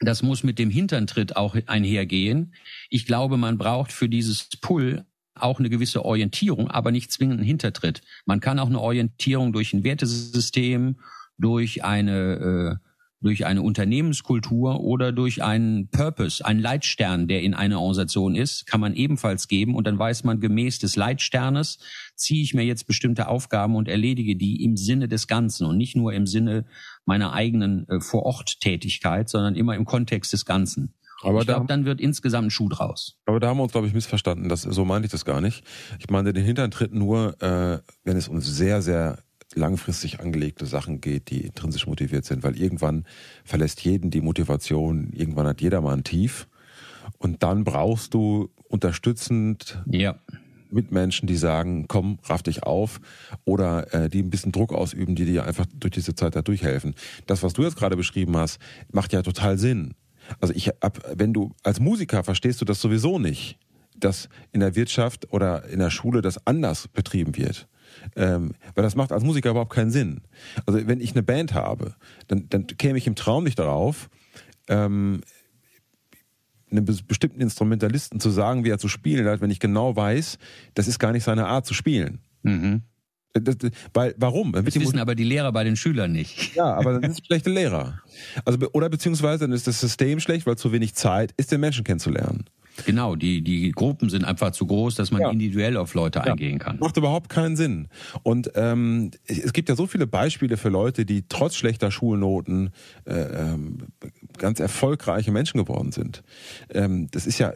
das 0.00 0.22
muss 0.22 0.42
mit 0.42 0.58
dem 0.58 0.70
Hinterntritt 0.70 1.36
auch 1.36 1.56
einhergehen. 1.66 2.54
Ich 2.90 3.06
glaube, 3.06 3.36
man 3.36 3.58
braucht 3.58 3.92
für 3.92 4.08
dieses 4.08 4.48
Pull 4.60 5.04
auch 5.34 5.58
eine 5.58 5.70
gewisse 5.70 6.04
Orientierung, 6.04 6.70
aber 6.70 6.90
nicht 6.90 7.10
zwingend 7.10 7.38
einen 7.38 7.46
Hintertritt. 7.46 8.02
Man 8.26 8.40
kann 8.40 8.58
auch 8.58 8.66
eine 8.66 8.80
Orientierung 8.80 9.52
durch 9.52 9.72
ein 9.72 9.84
Wertesystem, 9.84 10.96
durch 11.38 11.84
eine 11.84 12.80
äh, 12.82 12.91
durch 13.22 13.46
eine 13.46 13.62
Unternehmenskultur 13.62 14.80
oder 14.80 15.12
durch 15.12 15.42
einen 15.42 15.88
Purpose, 15.88 16.44
einen 16.44 16.60
Leitstern, 16.60 17.28
der 17.28 17.42
in 17.42 17.54
einer 17.54 17.80
Organisation 17.80 18.34
ist, 18.34 18.66
kann 18.66 18.80
man 18.80 18.94
ebenfalls 18.94 19.48
geben 19.48 19.74
und 19.74 19.86
dann 19.86 19.98
weiß 19.98 20.24
man 20.24 20.40
gemäß 20.40 20.80
des 20.80 20.96
Leitsternes, 20.96 21.78
ziehe 22.16 22.42
ich 22.42 22.52
mir 22.52 22.64
jetzt 22.64 22.86
bestimmte 22.86 23.28
Aufgaben 23.28 23.76
und 23.76 23.88
erledige 23.88 24.36
die 24.36 24.62
im 24.64 24.76
Sinne 24.76 25.08
des 25.08 25.28
Ganzen 25.28 25.66
und 25.66 25.76
nicht 25.76 25.96
nur 25.96 26.12
im 26.12 26.26
Sinne 26.26 26.66
meiner 27.06 27.32
eigenen 27.32 27.88
äh, 27.88 28.00
Vor-Ort-Tätigkeit, 28.00 29.28
sondern 29.28 29.54
immer 29.54 29.76
im 29.76 29.84
Kontext 29.84 30.32
des 30.32 30.44
Ganzen. 30.44 30.94
Aber 31.22 31.40
ich 31.40 31.46
glaube, 31.46 31.66
dann 31.66 31.84
wird 31.84 32.00
insgesamt 32.00 32.48
ein 32.48 32.50
Schuh 32.50 32.68
draus. 32.68 33.16
Aber 33.26 33.38
da 33.38 33.48
haben 33.48 33.58
wir 33.58 33.62
uns, 33.62 33.72
glaube 33.72 33.86
ich, 33.86 33.94
missverstanden. 33.94 34.48
Das, 34.48 34.62
so 34.62 34.84
meinte 34.84 35.06
ich 35.06 35.12
das 35.12 35.24
gar 35.24 35.40
nicht. 35.40 35.64
Ich 36.00 36.10
meine 36.10 36.32
den 36.32 36.44
Hintern 36.44 36.70
tritt 36.70 36.92
nur, 36.92 37.40
äh, 37.40 37.78
wenn 38.02 38.16
es 38.16 38.26
uns 38.26 38.46
sehr, 38.46 38.82
sehr 38.82 39.18
langfristig 39.54 40.20
angelegte 40.20 40.66
Sachen 40.66 41.00
geht, 41.00 41.30
die 41.30 41.42
intrinsisch 41.42 41.86
motiviert 41.86 42.24
sind, 42.24 42.42
weil 42.42 42.58
irgendwann 42.58 43.04
verlässt 43.44 43.82
jeden 43.82 44.10
die 44.10 44.20
Motivation, 44.20 45.10
irgendwann 45.12 45.46
hat 45.46 45.60
jeder 45.60 45.80
mal 45.80 45.94
ein 45.96 46.04
Tief 46.04 46.48
und 47.18 47.42
dann 47.42 47.64
brauchst 47.64 48.14
du 48.14 48.50
unterstützend 48.68 49.82
ja. 49.86 50.16
Mitmenschen, 50.70 51.26
die 51.26 51.36
sagen, 51.36 51.86
komm, 51.88 52.18
raff 52.24 52.42
dich 52.42 52.62
auf 52.62 53.00
oder 53.44 53.92
äh, 53.94 54.08
die 54.08 54.22
ein 54.22 54.30
bisschen 54.30 54.52
Druck 54.52 54.72
ausüben, 54.72 55.14
die 55.14 55.26
dir 55.26 55.44
einfach 55.44 55.66
durch 55.74 55.92
diese 55.92 56.14
Zeit 56.14 56.34
da 56.34 56.42
durchhelfen. 56.42 56.94
Das, 57.26 57.42
was 57.42 57.52
du 57.52 57.62
jetzt 57.62 57.76
gerade 57.76 57.96
beschrieben 57.96 58.36
hast, 58.36 58.58
macht 58.90 59.12
ja 59.12 59.22
total 59.22 59.58
Sinn. 59.58 59.94
Also 60.40 60.54
ich 60.54 60.82
ab, 60.82 61.00
wenn 61.14 61.32
du 61.32 61.52
als 61.62 61.80
Musiker 61.80 62.24
verstehst 62.24 62.60
du 62.60 62.64
das 62.64 62.80
sowieso 62.80 63.18
nicht, 63.18 63.58
dass 63.98 64.28
in 64.52 64.60
der 64.60 64.74
Wirtschaft 64.74 65.32
oder 65.32 65.64
in 65.68 65.78
der 65.78 65.90
Schule 65.90 66.22
das 66.22 66.46
anders 66.46 66.88
betrieben 66.88 67.36
wird. 67.36 67.68
Ähm, 68.16 68.52
weil 68.74 68.84
das 68.84 68.96
macht 68.96 69.12
als 69.12 69.24
Musiker 69.24 69.50
überhaupt 69.50 69.72
keinen 69.72 69.90
Sinn. 69.90 70.22
Also 70.66 70.86
wenn 70.86 71.00
ich 71.00 71.12
eine 71.12 71.22
Band 71.22 71.54
habe, 71.54 71.94
dann, 72.28 72.48
dann 72.48 72.66
käme 72.66 72.98
ich 72.98 73.06
im 73.06 73.14
Traum 73.14 73.44
nicht 73.44 73.58
darauf, 73.58 74.10
ähm, 74.68 75.22
einem 76.70 76.86
bestimmten 77.06 77.40
Instrumentalisten 77.40 78.18
zu 78.18 78.30
sagen, 78.30 78.64
wie 78.64 78.70
er 78.70 78.78
zu 78.78 78.88
spielen 78.88 79.26
hat, 79.26 79.40
wenn 79.40 79.50
ich 79.50 79.60
genau 79.60 79.94
weiß, 79.94 80.38
das 80.74 80.88
ist 80.88 80.98
gar 80.98 81.12
nicht 81.12 81.24
seine 81.24 81.46
Art 81.46 81.66
zu 81.66 81.74
spielen. 81.74 82.20
Mhm. 82.42 82.82
Das, 83.34 83.56
weil, 83.94 84.14
warum? 84.18 84.52
Das 84.52 84.64
wissen 84.66 84.98
aber 84.98 85.14
die 85.14 85.24
Lehrer 85.24 85.52
bei 85.52 85.64
den 85.64 85.76
Schülern 85.76 86.12
nicht. 86.12 86.54
Ja, 86.54 86.74
aber 86.74 86.92
dann 86.92 87.02
sind 87.02 87.12
es 87.12 87.26
schlechte 87.26 87.50
Lehrer. 87.50 88.00
Also, 88.44 88.58
oder 88.72 88.90
beziehungsweise 88.90 89.44
dann 89.44 89.52
ist 89.52 89.66
das 89.66 89.80
System 89.80 90.20
schlecht, 90.20 90.46
weil 90.46 90.56
zu 90.56 90.70
wenig 90.70 90.94
Zeit 90.94 91.32
ist, 91.38 91.50
den 91.50 91.60
Menschen 91.60 91.82
kennenzulernen. 91.84 92.44
Genau, 92.86 93.16
die, 93.16 93.42
die 93.42 93.70
Gruppen 93.72 94.08
sind 94.08 94.24
einfach 94.24 94.52
zu 94.52 94.66
groß, 94.66 94.94
dass 94.94 95.10
man 95.10 95.20
ja. 95.22 95.30
individuell 95.30 95.76
auf 95.76 95.94
Leute 95.94 96.20
ja. 96.20 96.24
eingehen 96.26 96.58
kann. 96.58 96.78
Macht 96.78 96.96
überhaupt 96.96 97.28
keinen 97.28 97.56
Sinn. 97.56 97.88
Und 98.22 98.50
ähm, 98.54 99.10
es 99.26 99.52
gibt 99.52 99.68
ja 99.68 99.76
so 99.76 99.86
viele 99.86 100.06
Beispiele 100.06 100.56
für 100.56 100.68
Leute, 100.68 101.04
die 101.04 101.24
trotz 101.28 101.54
schlechter 101.54 101.90
Schulnoten 101.90 102.70
äh, 103.04 103.12
ähm, 103.12 103.78
ganz 104.38 104.60
erfolgreiche 104.60 105.32
Menschen 105.32 105.58
geworden 105.58 105.92
sind. 105.92 106.22
Ähm, 106.70 107.08
das 107.10 107.26
ist 107.26 107.38
ja, 107.38 107.52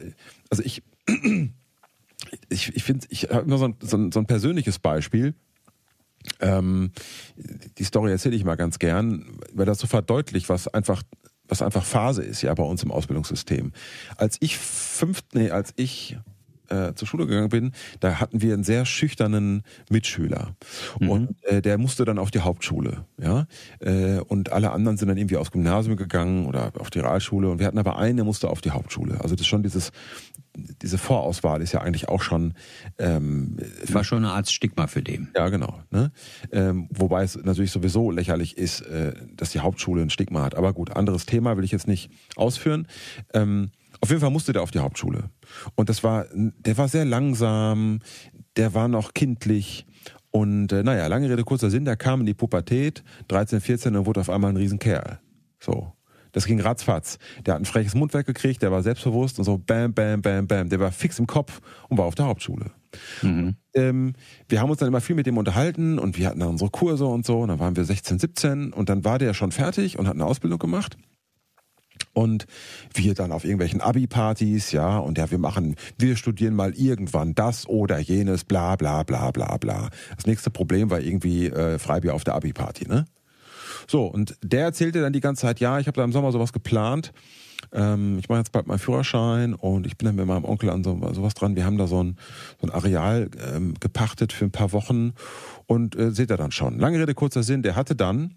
also 0.50 0.62
ich, 0.62 0.82
ich, 2.48 2.74
ich 2.74 2.82
finde, 2.82 3.06
ich 3.10 3.24
habe 3.24 3.42
immer 3.42 3.58
so 3.58 3.66
ein, 3.66 3.76
so, 3.80 3.96
ein, 3.96 4.12
so 4.12 4.20
ein 4.20 4.26
persönliches 4.26 4.78
Beispiel. 4.78 5.34
Ähm, 6.40 6.90
die 7.78 7.84
Story 7.84 8.10
erzähle 8.10 8.36
ich 8.36 8.44
mal 8.44 8.56
ganz 8.56 8.78
gern, 8.78 9.38
weil 9.52 9.66
das 9.66 9.78
so 9.78 9.86
verdeutlicht, 9.86 10.48
was 10.48 10.68
einfach 10.68 11.02
was 11.48 11.62
einfach 11.62 11.84
Phase 11.84 12.22
ist, 12.22 12.42
ja, 12.42 12.52
bei 12.54 12.62
uns 12.62 12.82
im 12.82 12.90
Ausbildungssystem. 12.90 13.72
Als 14.16 14.36
ich 14.40 14.58
fünf, 14.58 15.22
nee, 15.32 15.50
als 15.50 15.72
ich 15.76 16.18
äh, 16.68 16.94
zur 16.94 17.08
Schule 17.08 17.26
gegangen 17.26 17.48
bin, 17.48 17.72
da 18.00 18.20
hatten 18.20 18.42
wir 18.42 18.54
einen 18.54 18.64
sehr 18.64 18.86
schüchternen 18.86 19.62
Mitschüler 19.90 20.56
mhm. 21.00 21.10
und 21.10 21.44
äh, 21.44 21.62
der 21.62 21.78
musste 21.78 22.04
dann 22.04 22.18
auf 22.18 22.30
die 22.30 22.40
Hauptschule, 22.40 23.04
ja, 23.20 23.46
äh, 23.80 24.18
und 24.20 24.52
alle 24.52 24.72
anderen 24.72 24.96
sind 24.96 25.08
dann 25.08 25.16
irgendwie 25.16 25.36
aufs 25.36 25.52
Gymnasium 25.52 25.96
gegangen 25.96 26.46
oder 26.46 26.72
auf 26.78 26.90
die 26.90 27.00
Realschule 27.00 27.50
und 27.50 27.58
wir 27.58 27.66
hatten 27.66 27.78
aber 27.78 27.98
einen, 27.98 28.16
der 28.16 28.24
musste 28.24 28.48
auf 28.48 28.60
die 28.60 28.70
Hauptschule. 28.70 29.20
Also 29.20 29.34
das 29.34 29.42
ist 29.42 29.48
schon 29.48 29.62
dieses 29.62 29.92
diese 30.82 30.98
Vorauswahl 30.98 31.62
ist 31.62 31.72
ja 31.72 31.80
eigentlich 31.80 32.08
auch 32.08 32.22
schon 32.22 32.54
ähm, 32.98 33.56
war 33.88 34.04
schon 34.04 34.18
eine 34.18 34.32
Art 34.32 34.50
Stigma 34.50 34.86
für 34.86 35.02
den. 35.02 35.28
Ja, 35.36 35.48
genau. 35.48 35.80
Ne? 35.90 36.12
Ähm, 36.52 36.88
wobei 36.90 37.22
es 37.22 37.36
natürlich 37.36 37.70
sowieso 37.70 38.10
lächerlich 38.10 38.56
ist, 38.56 38.80
äh, 38.82 39.12
dass 39.36 39.50
die 39.50 39.60
Hauptschule 39.60 40.02
ein 40.02 40.10
Stigma 40.10 40.42
hat. 40.42 40.54
Aber 40.54 40.72
gut, 40.72 40.90
anderes 40.90 41.26
Thema 41.26 41.56
will 41.56 41.64
ich 41.64 41.72
jetzt 41.72 41.88
nicht 41.88 42.10
ausführen. 42.36 42.88
Ähm, 43.34 43.70
auf 44.00 44.08
jeden 44.08 44.20
Fall 44.20 44.30
musste 44.30 44.52
der 44.52 44.62
auf 44.62 44.70
die 44.70 44.78
Hauptschule. 44.78 45.30
Und 45.74 45.88
das 45.88 46.02
war, 46.02 46.26
der 46.32 46.76
war 46.78 46.88
sehr 46.88 47.04
langsam, 47.04 48.00
der 48.56 48.74
war 48.74 48.88
noch 48.88 49.14
kindlich. 49.14 49.86
Und 50.30 50.72
äh, 50.72 50.82
naja, 50.82 51.06
lange 51.06 51.30
Rede, 51.30 51.44
kurzer 51.44 51.70
Sinn, 51.70 51.84
der 51.84 51.96
kam 51.96 52.20
in 52.20 52.26
die 52.26 52.34
Pubertät, 52.34 53.02
13, 53.28 53.60
14 53.60 53.96
und 53.96 54.06
wurde 54.06 54.20
auf 54.20 54.30
einmal 54.30 54.50
ein 54.50 54.56
Riesenkerl. 54.56 55.18
So. 55.60 55.92
Das 56.32 56.44
ging 56.44 56.60
ratzfatz. 56.60 57.18
Der 57.46 57.54
hat 57.54 57.62
ein 57.62 57.64
freches 57.64 57.94
Mundwerk 57.94 58.26
gekriegt, 58.26 58.60
der 58.60 58.70
war 58.70 58.82
selbstbewusst 58.82 59.38
und 59.38 59.46
so 59.46 59.56
bam, 59.56 59.94
bam, 59.94 60.20
bam, 60.20 60.46
bam. 60.46 60.68
Der 60.68 60.78
war 60.78 60.92
fix 60.92 61.18
im 61.18 61.26
Kopf 61.26 61.62
und 61.88 61.96
war 61.96 62.04
auf 62.04 62.14
der 62.14 62.26
Hauptschule. 62.26 62.72
Mhm. 63.22 63.56
Ähm, 63.72 64.12
wir 64.46 64.60
haben 64.60 64.68
uns 64.68 64.78
dann 64.78 64.88
immer 64.88 65.00
viel 65.00 65.16
mit 65.16 65.26
dem 65.26 65.38
unterhalten 65.38 65.98
und 65.98 66.18
wir 66.18 66.26
hatten 66.26 66.40
dann 66.40 66.50
unsere 66.50 66.68
Kurse 66.68 67.06
und 67.06 67.24
so. 67.24 67.40
Und 67.40 67.48
dann 67.48 67.58
waren 67.58 67.74
wir 67.74 67.86
16, 67.86 68.18
17 68.18 68.72
und 68.74 68.90
dann 68.90 69.02
war 69.02 69.18
der 69.18 69.32
schon 69.32 69.50
fertig 69.50 69.98
und 69.98 70.06
hat 70.06 70.14
eine 70.14 70.26
Ausbildung 70.26 70.58
gemacht. 70.58 70.98
Und 72.16 72.46
wir 72.94 73.12
dann 73.12 73.30
auf 73.30 73.44
irgendwelchen 73.44 73.82
Abi-Partys, 73.82 74.72
ja, 74.72 74.96
und 74.96 75.18
ja, 75.18 75.30
wir 75.30 75.36
machen, 75.36 75.76
wir 75.98 76.16
studieren 76.16 76.54
mal 76.54 76.72
irgendwann 76.72 77.34
das 77.34 77.68
oder 77.68 77.98
jenes, 77.98 78.44
bla 78.44 78.74
bla 78.76 79.02
bla 79.02 79.30
bla 79.32 79.58
bla. 79.58 79.90
Das 80.16 80.24
nächste 80.24 80.48
Problem 80.48 80.88
war 80.88 80.98
irgendwie 80.98 81.48
äh, 81.48 81.78
Freibier 81.78 82.14
auf 82.14 82.24
der 82.24 82.34
Abi-Party, 82.34 82.88
ne? 82.88 83.04
So, 83.86 84.06
und 84.06 84.38
der 84.42 84.62
erzählte 84.62 85.02
dann 85.02 85.12
die 85.12 85.20
ganze 85.20 85.42
Zeit, 85.42 85.60
ja, 85.60 85.78
ich 85.78 85.88
habe 85.88 85.96
da 85.96 86.04
im 86.04 86.12
Sommer 86.12 86.32
sowas 86.32 86.54
geplant. 86.54 87.12
Ähm, 87.70 88.18
ich 88.18 88.30
mache 88.30 88.38
jetzt 88.38 88.52
bald 88.52 88.66
meinen 88.66 88.78
Führerschein 88.78 89.52
und 89.52 89.86
ich 89.86 89.98
bin 89.98 90.06
dann 90.06 90.16
mit 90.16 90.24
meinem 90.24 90.46
Onkel 90.46 90.70
an 90.70 90.82
so, 90.84 90.98
sowas 91.12 91.34
dran. 91.34 91.54
Wir 91.54 91.66
haben 91.66 91.76
da 91.76 91.86
so 91.86 92.02
ein, 92.02 92.16
so 92.58 92.66
ein 92.66 92.70
Areal 92.70 93.28
ähm, 93.54 93.74
gepachtet 93.78 94.32
für 94.32 94.46
ein 94.46 94.52
paar 94.52 94.72
Wochen 94.72 95.12
und 95.66 95.94
äh, 95.96 96.12
seht 96.12 96.30
ihr 96.30 96.38
dann 96.38 96.50
schon. 96.50 96.78
Lange 96.78 96.98
Rede, 96.98 97.12
kurzer 97.12 97.42
Sinn, 97.42 97.62
der 97.62 97.76
hatte 97.76 97.94
dann 97.94 98.36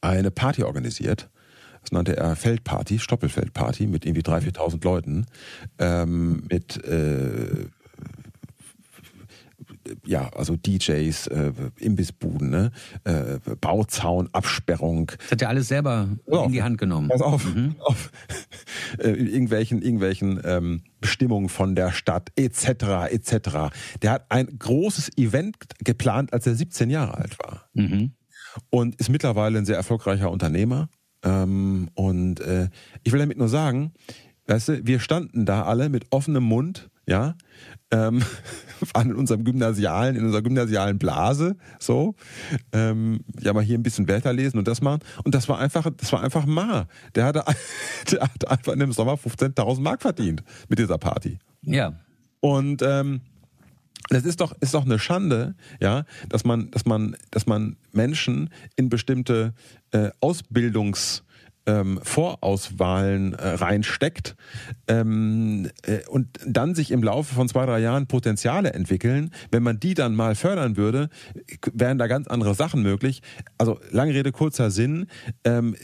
eine 0.00 0.30
Party 0.30 0.62
organisiert. 0.62 1.28
Das 1.88 1.92
nannte 1.94 2.18
er 2.18 2.36
Feldparty, 2.36 2.98
Stoppelfeldparty 2.98 3.86
mit 3.86 4.04
irgendwie 4.04 4.20
3.000, 4.20 4.56
4.000 4.58 4.84
Leuten. 4.84 5.26
Ähm, 5.78 6.42
mit 6.50 6.84
äh, 6.84 7.64
ja, 10.04 10.28
also 10.36 10.54
DJs, 10.54 11.28
äh, 11.28 11.52
Imbissbuden, 11.78 12.50
ne? 12.50 12.72
äh, 13.04 13.38
Bauzaun, 13.58 14.28
Absperrung. 14.32 15.12
Das 15.18 15.30
hat 15.30 15.40
er 15.40 15.48
alles 15.48 15.68
selber 15.68 16.10
pass 16.26 16.44
in 16.44 16.52
die 16.52 16.62
Hand 16.62 16.76
genommen. 16.76 17.08
Pass 17.08 17.22
auf, 17.22 17.54
mhm. 17.54 17.76
auf 17.80 18.10
äh, 18.98 19.08
irgendwelchen, 19.08 19.80
irgendwelchen 19.80 20.42
ähm, 20.44 20.82
Bestimmungen 21.00 21.48
von 21.48 21.74
der 21.74 21.92
Stadt, 21.92 22.32
etc., 22.36 23.08
etc. 23.08 23.74
Der 24.02 24.10
hat 24.10 24.26
ein 24.28 24.58
großes 24.58 25.16
Event 25.16 25.56
geplant, 25.78 26.34
als 26.34 26.46
er 26.46 26.54
17 26.54 26.90
Jahre 26.90 27.16
alt 27.16 27.38
war. 27.38 27.70
Mhm. 27.72 28.12
Und 28.68 28.96
ist 28.96 29.08
mittlerweile 29.08 29.56
ein 29.56 29.64
sehr 29.64 29.76
erfolgreicher 29.76 30.30
Unternehmer. 30.30 30.90
Ähm, 31.22 31.88
und 31.94 32.40
äh, 32.40 32.68
ich 33.02 33.12
will 33.12 33.20
damit 33.20 33.38
nur 33.38 33.48
sagen, 33.48 33.92
weißt 34.46 34.68
du, 34.68 34.86
wir 34.86 35.00
standen 35.00 35.46
da 35.46 35.64
alle 35.64 35.88
mit 35.88 36.06
offenem 36.10 36.44
Mund, 36.44 36.90
ja, 37.06 37.34
ähm, 37.90 38.22
waren 38.94 39.10
in 39.10 39.16
unserem 39.16 39.44
gymnasialen, 39.44 40.16
in 40.16 40.24
unserer 40.24 40.42
gymnasialen 40.42 40.98
Blase, 40.98 41.56
so, 41.78 42.14
ähm, 42.72 43.20
ja 43.40 43.52
mal 43.52 43.62
hier 43.62 43.78
ein 43.78 43.82
bisschen 43.82 44.08
Wörter 44.08 44.32
lesen 44.32 44.58
und 44.58 44.68
das 44.68 44.80
machen. 44.80 45.00
Und 45.24 45.34
das 45.34 45.48
war 45.48 45.58
einfach, 45.58 45.88
das 45.96 46.12
war 46.12 46.22
einfach 46.22 46.46
Ma. 46.46 46.86
Der 47.14 47.24
hatte, 47.24 47.44
der 48.10 48.20
hatte 48.20 48.50
einfach 48.50 48.72
in 48.72 48.80
dem 48.80 48.92
Sommer 48.92 49.14
15.000 49.14 49.80
Mark 49.80 50.02
verdient 50.02 50.42
mit 50.68 50.78
dieser 50.78 50.98
Party. 50.98 51.38
Ja. 51.62 51.94
Und 52.40 52.82
ähm, 52.82 53.22
das 54.10 54.24
ist 54.24 54.40
doch, 54.40 54.52
ist 54.60 54.74
doch 54.74 54.84
eine 54.84 54.98
Schande, 54.98 55.54
ja, 55.80 56.04
dass 56.28 56.44
man, 56.44 56.70
dass 56.70 56.86
man, 56.86 57.16
dass 57.30 57.46
man 57.46 57.76
Menschen 57.98 58.48
in 58.76 58.88
bestimmte 58.88 59.52
äh, 59.90 60.10
Ausbildungs 60.20 61.24
ähm, 61.68 62.00
Vorauswahlen 62.02 63.34
äh, 63.34 63.46
reinsteckt 63.46 64.36
ähm, 64.88 65.68
äh, 65.82 65.98
und 66.08 66.28
dann 66.46 66.74
sich 66.74 66.90
im 66.90 67.02
Laufe 67.02 67.34
von 67.34 67.46
zwei, 67.46 67.66
drei 67.66 67.80
Jahren 67.80 68.06
Potenziale 68.06 68.72
entwickeln, 68.72 69.30
wenn 69.50 69.62
man 69.62 69.78
die 69.78 69.92
dann 69.92 70.16
mal 70.16 70.34
fördern 70.34 70.78
würde, 70.78 71.10
wären 71.74 71.98
da 71.98 72.06
ganz 72.06 72.26
andere 72.26 72.54
Sachen 72.54 72.82
möglich. 72.82 73.20
Also 73.58 73.78
lange 73.90 74.14
Rede, 74.14 74.32
kurzer 74.32 74.70
Sinn, 74.70 75.08
ähm, 75.44 75.76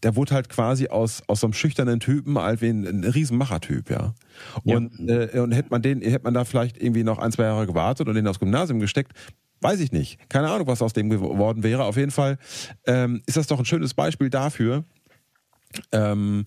da 0.00 0.14
wurde 0.14 0.34
halt 0.34 0.48
quasi 0.48 0.86
aus, 0.86 1.22
aus 1.26 1.40
so 1.40 1.48
einem 1.48 1.54
schüchternen 1.54 1.98
Typen 1.98 2.38
halt 2.38 2.62
wie 2.62 2.68
ein, 2.68 2.86
ein 2.86 3.04
Riesenmachertyp, 3.04 3.90
ja. 3.90 4.14
Und, 4.62 4.92
ja. 5.00 5.22
Äh, 5.22 5.40
und 5.40 5.52
hätte 5.52 5.70
man 5.70 5.82
den, 5.82 6.02
hätte 6.02 6.22
man 6.22 6.34
da 6.34 6.44
vielleicht 6.44 6.80
irgendwie 6.80 7.02
noch 7.02 7.18
ein, 7.18 7.32
zwei 7.32 7.44
Jahre 7.44 7.66
gewartet 7.66 8.08
und 8.08 8.14
den 8.14 8.28
aufs 8.28 8.38
Gymnasium 8.38 8.78
gesteckt, 8.78 9.12
Weiß 9.62 9.80
ich 9.80 9.92
nicht. 9.92 10.28
Keine 10.28 10.50
Ahnung, 10.50 10.66
was 10.66 10.82
aus 10.82 10.92
dem 10.92 11.08
geworden 11.08 11.62
wäre. 11.62 11.84
Auf 11.84 11.96
jeden 11.96 12.10
Fall 12.10 12.38
ähm, 12.86 13.22
ist 13.26 13.36
das 13.36 13.46
doch 13.46 13.58
ein 13.58 13.64
schönes 13.64 13.94
Beispiel 13.94 14.28
dafür, 14.28 14.84
ähm, 15.90 16.44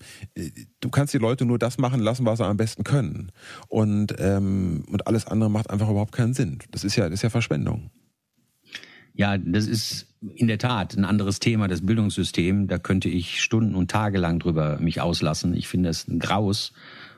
du 0.80 0.88
kannst 0.90 1.14
die 1.14 1.18
Leute 1.18 1.44
nur 1.44 1.58
das 1.58 1.78
machen 1.78 2.00
lassen, 2.00 2.26
was 2.26 2.38
sie 2.38 2.46
am 2.46 2.56
besten 2.56 2.84
können. 2.84 3.32
Und, 3.68 4.14
ähm, 4.18 4.84
und 4.90 5.06
alles 5.06 5.26
andere 5.26 5.50
macht 5.50 5.70
einfach 5.70 5.88
überhaupt 5.88 6.12
keinen 6.12 6.34
Sinn. 6.34 6.58
Das 6.70 6.84
ist 6.84 6.96
ja, 6.96 7.04
das 7.04 7.14
ist 7.14 7.22
ja 7.22 7.30
Verschwendung. 7.30 7.90
Ja, 9.14 9.38
das 9.38 9.66
ist 9.66 10.08
in 10.34 10.46
der 10.46 10.58
Tat 10.58 10.94
ein 10.96 11.04
anderes 11.04 11.40
Thema, 11.40 11.68
das 11.68 11.84
Bildungssystem. 11.84 12.68
Da 12.68 12.78
könnte 12.78 13.08
ich 13.08 13.42
Stunden 13.42 13.74
und 13.74 13.90
Tage 13.90 14.18
lang 14.18 14.38
drüber 14.38 14.78
mich 14.78 15.00
auslassen. 15.00 15.54
Ich 15.54 15.68
finde 15.68 15.88
das 15.88 16.06
ein 16.06 16.18
Graus, 16.18 16.72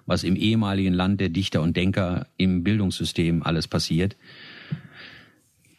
was 0.07 0.23
im 0.23 0.37
ehemaligen 0.37 0.95
Land 0.95 1.21
der 1.21 1.29
Dichter 1.29 1.61
und 1.61 1.77
Denker 1.77 2.29
im 2.37 2.63
Bildungssystem 2.63 3.43
alles 3.43 3.67
passiert. 3.67 4.17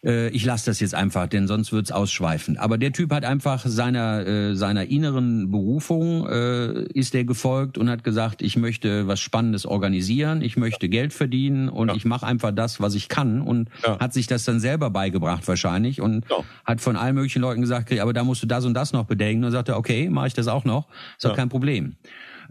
Äh, 0.04 0.30
ich 0.30 0.46
lasse 0.46 0.66
das 0.68 0.80
jetzt 0.80 0.96
einfach, 0.96 1.28
denn 1.28 1.48
sonst 1.48 1.72
wird's 1.72 1.92
ausschweifen. 1.92 2.58
Aber 2.58 2.78
der 2.78 2.94
Typ 2.94 3.12
hat 3.12 3.26
einfach 3.26 3.66
seiner 3.66 4.26
äh, 4.26 4.56
seiner 4.56 4.86
inneren 4.86 5.52
Berufung 5.52 6.28
äh, 6.28 6.84
ist 6.94 7.16
er 7.16 7.24
gefolgt 7.26 7.78
und 7.78 7.90
hat 7.90 8.04
gesagt, 8.04 8.42
ich 8.42 8.56
möchte 8.56 9.08
was 9.08 9.20
Spannendes 9.20 9.66
organisieren, 9.66 10.42
ich 10.42 10.58
möchte 10.58 10.86
ja. 10.86 10.92
Geld 10.92 11.14
verdienen 11.14 11.70
und 11.70 11.90
ja. 11.90 11.96
ich 11.96 12.06
mache 12.06 12.26
einfach 12.26 12.52
das, 12.52 12.80
was 12.80 12.96
ich 12.96 13.10
kann 13.10 13.42
und 13.42 13.70
ja. 13.84 14.00
hat 14.00 14.14
sich 14.14 14.28
das 14.28 14.46
dann 14.46 14.60
selber 14.60 14.90
beigebracht 14.90 15.48
wahrscheinlich 15.48 16.02
und 16.02 16.26
hat 16.66 16.82
von 16.82 16.96
allen 16.96 17.16
möglichen 17.16 17.42
Leuten 17.42 17.62
gesagt, 17.62 17.98
aber 18.00 18.14
da 18.14 18.24
musst 18.24 18.44
du 18.44 18.48
das 18.48 18.66
und 18.66 18.74
das 18.74 18.94
noch 18.94 19.06
bedenken 19.06 19.44
und 19.44 19.52
sagte, 19.52 19.76
okay, 19.76 20.10
mache 20.10 20.28
ich 20.28 20.34
das 20.34 20.48
auch 20.48 20.66
noch, 20.66 20.88
ist 21.18 21.26
doch 21.26 21.36
kein 21.36 21.50
Problem. 21.50 21.96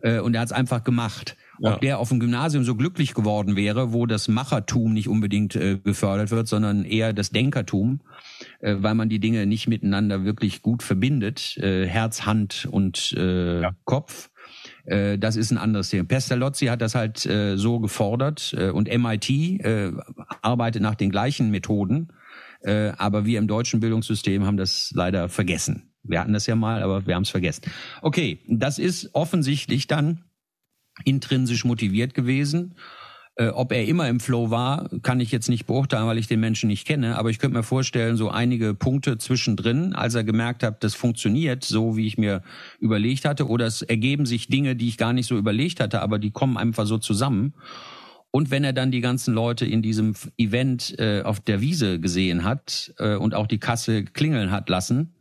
Äh, 0.02 0.21
und 0.21 0.35
er 0.35 0.43
hat's 0.43 0.52
einfach 0.52 0.85
gemacht. 0.85 1.37
Ja. 1.61 1.75
Ob 1.75 1.81
der 1.81 1.99
auf 1.99 2.09
dem 2.09 2.21
Gymnasium 2.21 2.65
so 2.65 2.75
glücklich 2.77 3.15
geworden 3.15 3.57
wäre, 3.57 3.93
wo 3.93 4.07
das 4.07 4.29
Machertum 4.29 4.93
nicht 4.93 5.09
unbedingt 5.09 5.57
äh, 5.57 5.79
gefördert 5.79 6.31
wird, 6.31 6.47
sondern 6.47 6.85
eher 6.85 7.12
das 7.12 7.31
Denkertum, 7.31 8.00
äh, 8.61 8.77
weil 8.79 8.95
man 8.95 9.09
die 9.09 9.19
Dinge 9.19 9.47
nicht 9.47 9.67
miteinander 9.67 10.25
wirklich 10.25 10.62
gut 10.62 10.83
verbindet, 10.83 11.57
äh, 11.57 11.87
Herz, 11.87 12.27
Hand 12.27 12.69
und 12.71 13.12
äh, 13.17 13.62
ja. 13.62 13.73
Kopf. 13.85 14.31
Äh, 14.85 15.19
das 15.19 15.37
ist 15.37 15.50
ein 15.50 15.59
anderes 15.59 15.91
Thema. 15.91 16.05
Pestalozzi 16.05 16.67
hat 16.67 16.81
das 16.81 16.95
halt 16.95 17.27
äh, 17.27 17.57
so 17.57 17.81
gefordert 17.81 18.55
äh, 18.57 18.71
und 18.71 18.88
MIT 18.88 19.31
äh, 19.31 19.93
arbeitet 20.43 20.83
nach 20.83 20.95
den 20.95 21.11
gleichen 21.11 21.50
Methoden, 21.50 22.12
äh, 22.62 22.93
aber 22.97 23.25
wir 23.25 23.38
im 23.38 23.49
deutschen 23.49 23.81
Bildungssystem 23.81 24.47
haben 24.47 24.57
das 24.57 24.93
leider 24.95 25.29
vergessen. 25.29 25.91
Wir 26.05 26.21
hatten 26.21 26.33
das 26.33 26.47
ja 26.47 26.55
mal, 26.55 26.83
aber 26.83 27.07
wir 27.07 27.15
haben 27.15 27.25
es 27.25 27.31
vergessen. 27.31 27.65
Okay, 28.00 28.41
das 28.49 28.79
ist 28.79 29.11
offensichtlich 29.15 29.88
dann 29.88 30.25
intrinsisch 31.05 31.64
motiviert 31.64 32.14
gewesen. 32.14 32.75
Äh, 33.38 33.50
ob 33.50 33.73
er 33.73 33.87
immer 33.87 34.09
im 34.09 34.19
Flow 34.19 34.50
war, 34.50 34.90
kann 35.02 35.21
ich 35.21 35.31
jetzt 35.31 35.49
nicht 35.49 35.67
beurteilen, 35.67 36.09
weil 36.09 36.19
ich 36.19 36.26
den 36.26 36.40
Menschen 36.40 36.67
nicht 36.67 36.87
kenne. 36.87 37.17
Aber 37.17 37.31
ich 37.31 37.38
könnte 37.38 37.57
mir 37.57 37.62
vorstellen, 37.62 38.17
so 38.17 38.31
einige 38.31 38.75
Punkte 38.75 39.17
zwischendrin, 39.17 39.95
als 39.95 40.17
er 40.17 40.25
gemerkt 40.25 40.64
hat, 40.64 40.83
das 40.83 40.97
funktioniert 40.97 41.62
so, 41.62 41.97
wie 41.97 42.09
ich 42.09 42.19
mir 42.19 42.43
überlegt 42.81 43.25
hatte, 43.25 43.47
oder 43.47 43.67
es 43.67 43.83
ergeben 43.83 44.26
sich 44.26 44.49
Dinge, 44.49 44.75
die 44.75 44.88
ich 44.88 44.99
gar 44.99 45.12
nicht 45.12 45.28
so 45.28 45.38
überlegt 45.38 45.78
hatte, 45.78 46.02
aber 46.02 46.19
die 46.19 46.33
kommen 46.33 46.57
einfach 46.57 46.87
so 46.87 46.99
zusammen. 46.99 47.55
Und 48.33 48.50
wenn 48.50 48.64
er 48.64 48.73
dann 48.73 48.90
die 48.90 49.00
ganzen 49.00 49.35
Leute 49.35 49.67
in 49.67 49.83
diesem 49.83 50.14
Event 50.37 50.99
äh, 50.99 51.23
auf 51.23 51.38
der 51.38 51.61
Wiese 51.61 52.00
gesehen 52.00 52.43
hat 52.43 52.93
äh, 52.99 53.14
und 53.14 53.35
auch 53.35 53.47
die 53.47 53.59
Kasse 53.59 54.05
klingeln 54.05 54.50
hat 54.50 54.69
lassen, 54.69 55.14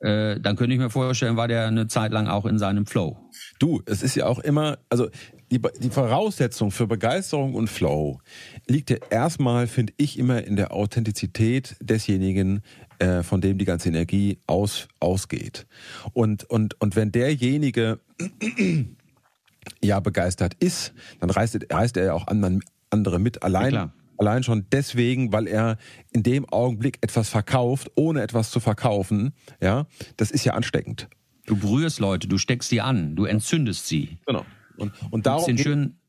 äh, 0.00 0.38
dann 0.40 0.56
könnte 0.56 0.74
ich 0.74 0.80
mir 0.80 0.90
vorstellen, 0.90 1.36
war 1.36 1.48
der 1.48 1.66
eine 1.66 1.88
Zeit 1.88 2.12
lang 2.12 2.28
auch 2.28 2.46
in 2.46 2.58
seinem 2.58 2.86
Flow. 2.86 3.18
Du, 3.58 3.82
es 3.86 4.02
ist 4.02 4.14
ja 4.14 4.26
auch 4.26 4.38
immer, 4.38 4.78
also 4.88 5.08
die, 5.50 5.60
die 5.80 5.90
Voraussetzung 5.90 6.70
für 6.70 6.86
Begeisterung 6.86 7.54
und 7.54 7.68
Flow 7.68 8.20
liegt 8.66 8.90
ja 8.90 8.96
erstmal, 9.10 9.66
finde 9.66 9.92
ich, 9.96 10.18
immer 10.18 10.44
in 10.44 10.56
der 10.56 10.72
Authentizität 10.72 11.76
desjenigen, 11.80 12.62
äh, 12.98 13.22
von 13.22 13.40
dem 13.40 13.58
die 13.58 13.64
ganze 13.64 13.88
Energie 13.88 14.38
aus, 14.46 14.88
ausgeht. 15.00 15.66
Und, 16.12 16.44
und, 16.44 16.80
und 16.80 16.96
wenn 16.96 17.12
derjenige 17.12 18.00
ja 19.82 20.00
begeistert 20.00 20.54
ist, 20.60 20.94
dann 21.20 21.30
reißt, 21.30 21.58
reißt 21.72 21.96
er 21.96 22.04
ja 22.04 22.12
auch 22.14 22.26
anderen, 22.26 22.60
andere 22.90 23.18
mit 23.18 23.42
allein. 23.42 23.74
Ja, 23.74 23.92
Allein 24.16 24.44
schon 24.44 24.66
deswegen, 24.70 25.32
weil 25.32 25.48
er 25.48 25.76
in 26.12 26.22
dem 26.22 26.48
Augenblick 26.48 26.98
etwas 27.00 27.28
verkauft, 27.28 27.90
ohne 27.96 28.22
etwas 28.22 28.52
zu 28.52 28.60
verkaufen. 28.60 29.32
Ja, 29.60 29.86
das 30.16 30.30
ist 30.30 30.44
ja 30.44 30.54
ansteckend. 30.54 31.08
Du 31.46 31.56
berührst 31.56 31.98
Leute, 31.98 32.28
du 32.28 32.38
steckst 32.38 32.70
sie 32.70 32.80
an, 32.80 33.16
du 33.16 33.24
entzündest 33.24 33.86
sie. 33.86 34.18
Genau. 34.26 34.44
Und, 34.76 34.92
und 35.10 35.26
darum. 35.26 35.46
Den 35.46 35.58
schönen, 35.58 36.00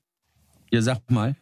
ja, 0.71 0.81
sag 0.81 1.09
mal. 1.09 1.35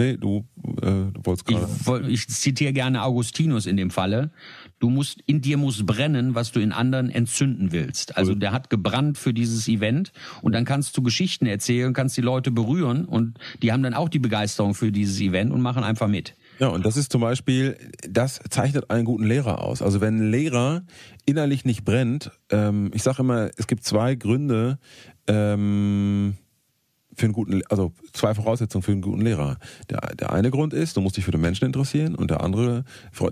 Nee, 0.00 0.16
du, 0.16 0.46
äh, 0.80 1.12
du 1.12 1.20
wolltest 1.24 1.46
gerade. 1.46 2.08
Ich, 2.08 2.20
ich 2.20 2.28
zitiere 2.28 2.72
gerne 2.72 3.02
Augustinus 3.02 3.66
in 3.66 3.76
dem 3.76 3.90
Falle. 3.90 4.30
Du 4.78 4.88
musst, 4.88 5.20
in 5.26 5.42
dir 5.42 5.58
muss 5.58 5.84
brennen, 5.84 6.34
was 6.34 6.52
du 6.52 6.60
in 6.60 6.72
anderen 6.72 7.10
entzünden 7.10 7.70
willst. 7.70 8.16
Also 8.16 8.34
der 8.34 8.52
hat 8.52 8.70
gebrannt 8.70 9.18
für 9.18 9.34
dieses 9.34 9.68
Event 9.68 10.12
und 10.40 10.52
dann 10.54 10.64
kannst 10.64 10.96
du 10.96 11.02
Geschichten 11.02 11.44
erzählen, 11.44 11.92
kannst 11.92 12.16
die 12.16 12.22
Leute 12.22 12.50
berühren 12.50 13.04
und 13.04 13.38
die 13.62 13.72
haben 13.72 13.82
dann 13.82 13.92
auch 13.92 14.08
die 14.08 14.18
Begeisterung 14.18 14.74
für 14.74 14.90
dieses 14.90 15.20
Event 15.20 15.52
und 15.52 15.60
machen 15.60 15.84
einfach 15.84 16.08
mit. 16.08 16.34
Ja, 16.60 16.68
und 16.68 16.86
das 16.86 16.96
ist 16.96 17.12
zum 17.12 17.20
Beispiel, 17.20 17.76
das 18.08 18.40
zeichnet 18.48 18.90
einen 18.90 19.04
guten 19.04 19.24
Lehrer 19.24 19.62
aus. 19.62 19.82
Also 19.82 20.00
wenn 20.00 20.18
ein 20.18 20.30
Lehrer 20.30 20.82
innerlich 21.26 21.64
nicht 21.64 21.84
brennt, 21.84 22.30
ähm, 22.50 22.90
ich 22.94 23.02
sage 23.02 23.20
immer, 23.22 23.50
es 23.56 23.66
gibt 23.66 23.84
zwei 23.84 24.14
Gründe, 24.14 24.78
ähm, 25.30 26.34
für 27.14 27.26
einen 27.26 27.32
guten, 27.32 27.62
also 27.68 27.92
zwei 28.12 28.34
Voraussetzungen 28.34 28.82
für 28.82 28.92
einen 28.92 29.02
guten 29.02 29.20
Lehrer. 29.20 29.56
Der, 29.90 30.00
der 30.14 30.32
eine 30.32 30.50
Grund 30.50 30.72
ist, 30.72 30.96
du 30.96 31.00
musst 31.00 31.16
dich 31.16 31.24
für 31.24 31.30
den 31.30 31.40
Menschen 31.40 31.64
interessieren 31.64 32.14
und 32.14 32.30
der 32.30 32.42
andere, 32.42 32.84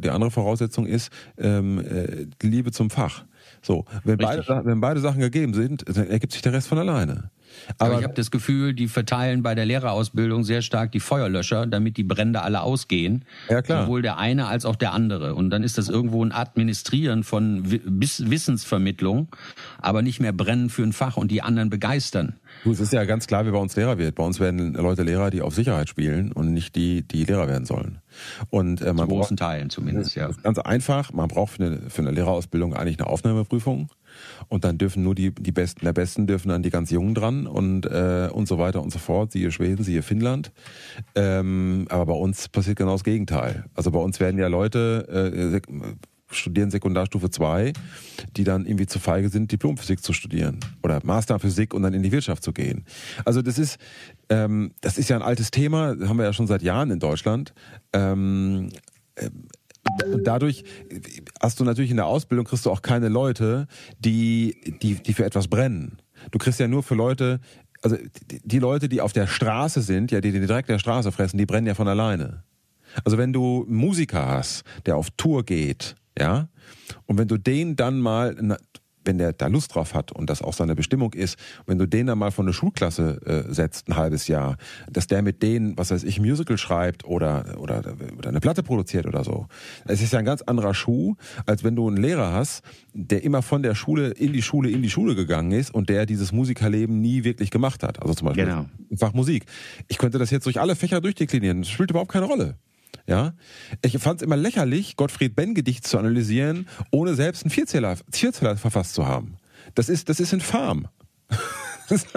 die 0.02 0.10
andere 0.10 0.30
Voraussetzung 0.30 0.86
ist 0.86 1.10
ähm, 1.38 1.78
äh, 1.78 2.26
Liebe 2.42 2.70
zum 2.70 2.90
Fach. 2.90 3.24
So, 3.62 3.84
wenn 4.04 4.18
beide, 4.18 4.44
wenn 4.64 4.80
beide 4.80 5.00
Sachen 5.00 5.20
gegeben 5.20 5.54
sind, 5.54 5.84
dann 5.88 6.08
ergibt 6.08 6.32
sich 6.32 6.42
der 6.42 6.52
Rest 6.52 6.68
von 6.68 6.78
alleine. 6.78 7.30
Aber, 7.76 7.90
Aber 7.90 7.98
ich 7.98 8.04
habe 8.04 8.14
das 8.14 8.30
Gefühl, 8.30 8.74
die 8.74 8.88
verteilen 8.88 9.42
bei 9.42 9.54
der 9.54 9.66
Lehrerausbildung 9.66 10.44
sehr 10.44 10.62
stark 10.62 10.92
die 10.92 11.00
Feuerlöscher, 11.00 11.66
damit 11.66 11.96
die 11.96 12.04
Brände 12.04 12.42
alle 12.42 12.62
ausgehen. 12.62 13.24
Ja, 13.48 13.62
klar. 13.62 13.84
Sowohl 13.84 14.02
der 14.02 14.18
eine 14.18 14.46
als 14.46 14.64
auch 14.64 14.76
der 14.76 14.92
andere. 14.92 15.34
Und 15.34 15.50
dann 15.50 15.62
ist 15.62 15.78
das 15.78 15.88
irgendwo 15.88 16.24
ein 16.24 16.32
Administrieren 16.32 17.24
von 17.24 17.62
Wissensvermittlung, 17.64 19.28
aber 19.80 20.02
nicht 20.02 20.20
mehr 20.20 20.32
brennen 20.32 20.70
für 20.70 20.82
ein 20.82 20.92
Fach 20.92 21.16
und 21.16 21.30
die 21.30 21.42
anderen 21.42 21.70
begeistern. 21.70 22.34
Du, 22.64 22.72
es 22.72 22.80
ist 22.80 22.92
ja 22.92 23.04
ganz 23.04 23.26
klar, 23.26 23.46
wie 23.46 23.50
bei 23.50 23.58
uns 23.58 23.76
Lehrer 23.76 23.98
wird. 23.98 24.14
Bei 24.14 24.24
uns 24.24 24.40
werden 24.40 24.74
Leute 24.74 25.02
Lehrer, 25.02 25.30
die 25.30 25.42
auf 25.42 25.54
Sicherheit 25.54 25.88
spielen 25.88 26.32
und 26.32 26.52
nicht 26.52 26.74
die, 26.76 27.02
die 27.02 27.24
Lehrer 27.24 27.46
werden 27.46 27.64
sollen. 27.64 27.98
Und 28.50 28.80
äh, 28.80 28.86
man 28.86 29.08
Zu 29.08 29.14
großen 29.14 29.36
braucht, 29.36 29.50
Teilen 29.50 29.70
zumindest, 29.70 30.14
ja. 30.14 30.30
Ganz 30.42 30.58
einfach. 30.58 31.12
Man 31.12 31.28
braucht 31.28 31.52
für 31.52 31.64
eine, 31.64 31.90
für 31.90 32.02
eine 32.02 32.10
Lehrerausbildung 32.10 32.74
eigentlich 32.74 32.98
eine 32.98 33.08
Aufnahmeprüfung 33.08 33.90
und 34.48 34.64
dann 34.64 34.78
dürfen 34.78 35.02
nur 35.02 35.14
die, 35.14 35.34
die 35.34 35.52
Besten 35.52 35.84
der 35.84 35.92
Besten 35.92 36.26
dürfen 36.26 36.48
dann 36.48 36.62
die 36.62 36.70
ganz 36.70 36.90
Jungen 36.90 37.14
dran 37.14 37.46
und, 37.46 37.86
äh, 37.86 38.28
und 38.32 38.48
so 38.48 38.58
weiter 38.58 38.82
und 38.82 38.90
so 38.90 38.98
fort. 38.98 39.32
Siehe 39.32 39.50
Schweden, 39.50 39.84
siehe 39.84 40.02
Finnland. 40.02 40.52
Ähm, 41.14 41.86
aber 41.88 42.06
bei 42.06 42.14
uns 42.14 42.48
passiert 42.48 42.76
genau 42.76 42.92
das 42.92 43.04
Gegenteil. 43.04 43.64
Also 43.74 43.90
bei 43.90 44.00
uns 44.00 44.20
werden 44.20 44.38
ja 44.38 44.48
Leute, 44.48 45.60
äh, 45.64 45.98
studieren 46.30 46.70
Sekundarstufe 46.70 47.30
2, 47.30 47.72
die 48.36 48.44
dann 48.44 48.66
irgendwie 48.66 48.86
zu 48.86 48.98
feige 48.98 49.28
sind, 49.28 49.50
Diplomphysik 49.50 50.02
zu 50.02 50.12
studieren 50.12 50.60
oder 50.82 51.00
Masterphysik 51.02 51.74
und 51.74 51.82
dann 51.82 51.94
in 51.94 52.02
die 52.02 52.12
Wirtschaft 52.12 52.42
zu 52.42 52.52
gehen. 52.52 52.84
Also 53.24 53.42
das 53.42 53.58
ist, 53.58 53.78
ähm, 54.28 54.72
das 54.80 54.98
ist 54.98 55.08
ja 55.08 55.16
ein 55.16 55.22
altes 55.22 55.50
Thema, 55.50 55.96
haben 56.06 56.18
wir 56.18 56.24
ja 56.24 56.32
schon 56.32 56.46
seit 56.46 56.62
Jahren 56.62 56.90
in 56.90 56.98
Deutschland. 56.98 57.54
Ähm, 57.92 58.68
äh, 59.14 59.30
dadurch 60.22 60.64
hast 61.40 61.60
du 61.60 61.64
natürlich 61.64 61.90
in 61.90 61.96
der 61.96 62.06
Ausbildung 62.06 62.46
kriegst 62.46 62.66
du 62.66 62.70
auch 62.70 62.82
keine 62.82 63.08
Leute, 63.08 63.66
die, 63.98 64.56
die, 64.82 64.94
die 64.94 65.12
für 65.12 65.24
etwas 65.24 65.48
brennen. 65.48 65.98
Du 66.30 66.38
kriegst 66.38 66.60
ja 66.60 66.68
nur 66.68 66.82
für 66.82 66.94
Leute, 66.94 67.40
also 67.82 67.96
die, 68.44 68.58
Leute, 68.58 68.88
die 68.88 69.00
auf 69.00 69.12
der 69.12 69.26
Straße 69.26 69.82
sind, 69.82 70.10
ja, 70.10 70.20
die, 70.20 70.32
die 70.32 70.40
direkt 70.40 70.68
der 70.68 70.78
Straße 70.78 71.12
fressen, 71.12 71.38
die 71.38 71.46
brennen 71.46 71.66
ja 71.66 71.74
von 71.74 71.88
alleine. 71.88 72.42
Also 73.04 73.18
wenn 73.18 73.32
du 73.32 73.64
Musiker 73.68 74.26
hast, 74.26 74.64
der 74.86 74.96
auf 74.96 75.10
Tour 75.16 75.44
geht, 75.44 75.94
ja, 76.18 76.48
und 77.06 77.18
wenn 77.18 77.28
du 77.28 77.36
den 77.36 77.76
dann 77.76 78.00
mal 78.00 78.58
wenn 79.08 79.16
der 79.16 79.32
da 79.32 79.46
Lust 79.46 79.74
drauf 79.74 79.94
hat 79.94 80.12
und 80.12 80.28
das 80.28 80.42
auch 80.42 80.52
seine 80.52 80.76
Bestimmung 80.76 81.14
ist, 81.14 81.38
wenn 81.66 81.78
du 81.78 81.86
den 81.86 82.06
dann 82.06 82.18
mal 82.18 82.30
von 82.30 82.44
der 82.44 82.52
Schulklasse 82.52 83.18
äh, 83.24 83.52
setzt, 83.52 83.88
ein 83.88 83.96
halbes 83.96 84.28
Jahr, 84.28 84.58
dass 84.90 85.06
der 85.06 85.22
mit 85.22 85.42
denen, 85.42 85.78
was 85.78 85.90
weiß 85.90 86.04
ich, 86.04 86.20
Musical 86.20 86.58
schreibt 86.58 87.04
oder, 87.04 87.56
oder, 87.58 87.82
oder 88.18 88.28
eine 88.28 88.40
Platte 88.40 88.62
produziert 88.62 89.06
oder 89.06 89.24
so. 89.24 89.46
Es 89.86 90.02
ist 90.02 90.12
ja 90.12 90.18
ein 90.18 90.26
ganz 90.26 90.42
anderer 90.42 90.74
Schuh, 90.74 91.16
als 91.46 91.64
wenn 91.64 91.74
du 91.74 91.88
einen 91.88 91.96
Lehrer 91.96 92.34
hast, 92.34 92.62
der 92.92 93.24
immer 93.24 93.40
von 93.40 93.62
der 93.62 93.74
Schule 93.74 94.10
in 94.10 94.34
die 94.34 94.42
Schule, 94.42 94.68
in 94.68 94.82
die 94.82 94.90
Schule 94.90 95.14
gegangen 95.14 95.52
ist 95.52 95.72
und 95.72 95.88
der 95.88 96.04
dieses 96.04 96.30
Musikerleben 96.30 97.00
nie 97.00 97.24
wirklich 97.24 97.50
gemacht 97.50 97.82
hat. 97.82 98.02
Also 98.02 98.12
zum 98.12 98.28
Beispiel 98.28 98.44
genau. 98.44 98.66
Fach 98.98 99.14
Musik. 99.14 99.46
Ich 99.88 99.96
könnte 99.96 100.18
das 100.18 100.30
jetzt 100.30 100.44
durch 100.44 100.60
alle 100.60 100.76
Fächer 100.76 101.00
durchdeklinieren. 101.00 101.62
Das 101.62 101.70
spielt 101.70 101.90
überhaupt 101.90 102.12
keine 102.12 102.26
Rolle. 102.26 102.56
Ja, 103.06 103.32
ich 103.82 103.98
fand 103.98 104.20
es 104.20 104.24
immer 104.24 104.36
lächerlich, 104.36 104.96
Gottfried 104.96 105.34
Benn 105.34 105.54
Gedicht 105.54 105.86
zu 105.86 105.98
analysieren, 105.98 106.68
ohne 106.90 107.14
selbst 107.14 107.42
einen 107.44 107.50
Vierzähler, 107.50 107.96
Vierzähler 108.10 108.56
verfasst 108.56 108.94
zu 108.94 109.06
haben. 109.06 109.36
Das 109.74 109.88
ist, 109.88 110.08
das 110.08 110.20
ist 110.20 110.32
infam. 110.32 110.88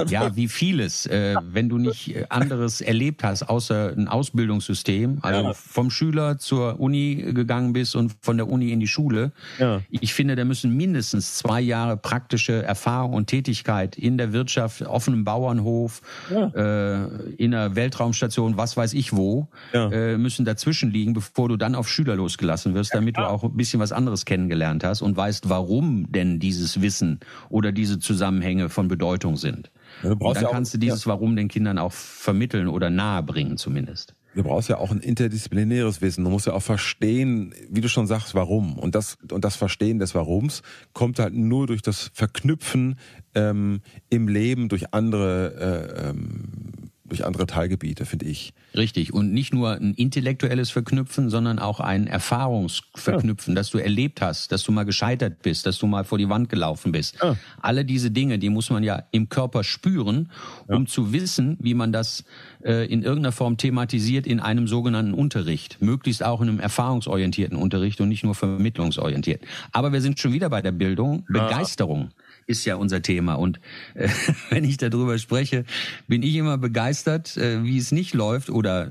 Ja, 0.08 0.36
wie 0.36 0.48
vieles, 0.48 1.06
äh, 1.06 1.36
wenn 1.44 1.70
du 1.70 1.78
nicht 1.78 2.16
äh, 2.16 2.26
anderes 2.30 2.82
erlebt 2.82 3.24
hast, 3.24 3.44
außer 3.44 3.94
ein 3.96 4.08
Ausbildungssystem, 4.08 5.20
also 5.22 5.44
ja. 5.44 5.54
vom 5.54 5.90
Schüler 5.90 6.38
zur 6.38 6.80
Uni 6.80 7.32
gegangen 7.34 7.74
bist 7.74 7.96
und 7.96 8.16
von 8.22 8.38
der 8.38 8.50
Uni 8.50 8.72
in 8.72 8.80
die 8.80 8.88
Schule. 8.88 9.32
Ja. 9.60 9.82
Ich 9.90 10.14
finde, 10.14 10.36
da 10.36 10.46
müssen 10.46 10.76
mindestens 10.76 11.36
zwei 11.36 11.62
Jahre 11.62 11.98
praktische 11.98 12.64
Erfahrung 12.64 13.14
und 13.14 13.28
Tätigkeit 13.28 13.98
in 13.98 14.18
der 14.18 14.34
Wirtschaft, 14.34 14.82
offenem 14.84 15.24
Bauernhof, 15.24 16.02
ja. 16.30 16.48
äh, 16.48 17.08
in 17.38 17.54
einer 17.54 17.76
Weltraumstation, 17.76 18.58
was 18.58 18.78
weiß 18.78 18.94
ich 18.94 19.14
wo, 19.14 19.48
äh, 19.74 20.18
müssen 20.18 20.46
dazwischen 20.46 20.92
liegen, 20.92 21.14
bevor 21.14 21.50
du 21.50 21.58
dann 21.58 21.76
auf 21.76 21.90
Schüler 21.90 22.16
losgelassen 22.16 22.74
wirst, 22.74 22.94
damit 22.94 23.18
du 23.18 23.28
auch 23.28 23.44
ein 23.44 23.56
bisschen 23.56 23.80
was 23.80 23.92
anderes 23.92 24.26
kennengelernt 24.26 24.84
hast 24.84 25.02
und 25.02 25.16
weißt, 25.16 25.50
warum 25.50 26.12
denn 26.12 26.40
dieses 26.40 26.82
Wissen 26.82 27.20
oder 27.50 27.72
diese 27.72 28.00
Zusammenhänge 28.00 28.70
von 28.70 28.88
Bedeutung 28.88 29.38
sind. 29.38 29.61
Ja, 30.04 30.12
und 30.12 30.36
dann 30.36 30.44
ja 30.44 30.50
kannst 30.50 30.74
du 30.74 30.78
dieses 30.78 31.06
ja. 31.06 31.12
Warum 31.12 31.36
den 31.36 31.48
Kindern 31.48 31.78
auch 31.78 31.92
vermitteln 31.92 32.68
oder 32.68 32.90
nahebringen 32.90 33.58
zumindest. 33.58 34.16
Du 34.34 34.44
brauchst 34.44 34.70
ja 34.70 34.78
auch 34.78 34.92
ein 34.92 35.02
interdisziplinäres 35.02 36.02
Wissen. 36.02 36.24
Du 36.24 36.30
musst 36.30 36.48
ja 36.48 36.54
auch 36.54 36.64
verstehen, 36.64 37.54
wie 37.70 37.82
du 37.82 37.90
schon 37.90 38.08
sagst, 38.08 38.34
warum. 38.34 38.80
Und 38.80 38.96
das, 38.96 39.18
und 39.30 39.44
das 39.44 39.58
Verstehen 39.58 40.00
des 40.00 40.16
Warums 40.16 40.62
kommt 40.94 41.20
halt 41.20 41.34
nur 41.34 41.68
durch 41.68 41.82
das 41.82 42.12
Verknüpfen 42.14 42.98
ähm, 43.36 43.82
im 44.10 44.30
Leben 44.30 44.70
durch 44.70 44.94
andere 44.94 45.92
äh, 46.00 46.10
ähm, 46.10 46.71
durch 47.12 47.26
andere 47.26 47.46
Teilgebiete, 47.46 48.06
finde 48.06 48.26
ich. 48.26 48.54
Richtig. 48.74 49.14
Und 49.14 49.34
nicht 49.34 49.54
nur 49.54 49.74
ein 49.74 49.94
intellektuelles 49.94 50.72
Verknüpfen, 50.72 51.30
sondern 51.30 51.60
auch 51.60 51.82
ein 51.82 52.08
Erfahrungsverknüpfen, 52.08 53.54
ja. 53.54 53.56
dass 53.56 53.70
du 53.70 53.80
erlebt 53.80 54.22
hast, 54.22 54.54
dass 54.54 54.64
du 54.64 54.72
mal 54.72 54.86
gescheitert 54.86 55.42
bist, 55.42 55.66
dass 55.66 55.78
du 55.78 55.88
mal 55.88 56.06
vor 56.06 56.18
die 56.18 56.30
Wand 56.30 56.48
gelaufen 56.48 56.94
bist. 56.94 57.18
Ja. 57.22 57.36
Alle 57.62 57.84
diese 57.84 58.12
Dinge, 58.12 58.40
die 58.40 58.50
muss 58.50 58.70
man 58.70 58.84
ja 58.84 59.04
im 59.12 59.28
Körper 59.28 59.66
spüren, 59.66 60.32
um 60.68 60.84
ja. 60.84 60.86
zu 60.86 61.12
wissen, 61.12 61.58
wie 61.60 61.74
man 61.74 61.92
das 61.92 62.24
äh, 62.64 62.86
in 62.86 63.04
irgendeiner 63.04 63.34
Form 63.34 63.58
thematisiert 63.58 64.26
in 64.26 64.40
einem 64.40 64.70
sogenannten 64.70 65.14
Unterricht. 65.14 65.82
Möglichst 65.82 66.24
auch 66.24 66.40
in 66.40 66.48
einem 66.48 66.60
erfahrungsorientierten 66.62 67.58
Unterricht 67.58 68.00
und 68.00 68.08
nicht 68.08 68.24
nur 68.24 68.36
vermittlungsorientiert. 68.36 69.42
Aber 69.74 69.92
wir 69.92 70.00
sind 70.00 70.18
schon 70.18 70.32
wieder 70.32 70.50
bei 70.50 70.62
der 70.62 70.72
Bildung. 70.72 71.26
Begeisterung 71.28 72.12
ist 72.52 72.66
ja 72.66 72.76
unser 72.76 73.02
Thema. 73.02 73.36
Und 73.36 73.60
äh, 73.96 74.08
wenn 74.50 74.64
ich 74.64 74.78
darüber 74.78 75.18
spreche, 75.18 75.66
bin 76.08 76.22
ich 76.24 76.36
immer 76.36 76.58
begeistert, 76.58 77.38
äh, 77.38 77.64
wie 77.64 77.78
es 77.78 77.92
nicht 77.92 78.14
läuft 78.14 78.50
oder 78.50 78.88
äh, 78.88 78.90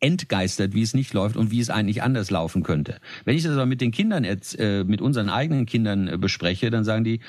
entgeistert, 0.00 0.74
wie 0.74 0.82
es 0.82 0.94
nicht 0.94 1.12
läuft 1.14 1.36
und 1.36 1.50
wie 1.50 1.60
es 1.60 1.70
eigentlich 1.70 2.02
anders 2.02 2.30
laufen 2.30 2.62
könnte. 2.62 3.00
Wenn 3.24 3.36
ich 3.36 3.42
das 3.42 3.52
aber 3.52 3.66
mit 3.66 3.80
den 3.80 3.90
Kindern, 3.90 4.24
äh, 4.24 4.84
mit 4.84 5.00
unseren 5.00 5.28
eigenen 5.28 5.66
Kindern 5.66 6.08
äh, 6.08 6.18
bespreche, 6.18 6.70
dann 6.70 6.84
sagen 6.84 7.04
die, 7.04 7.20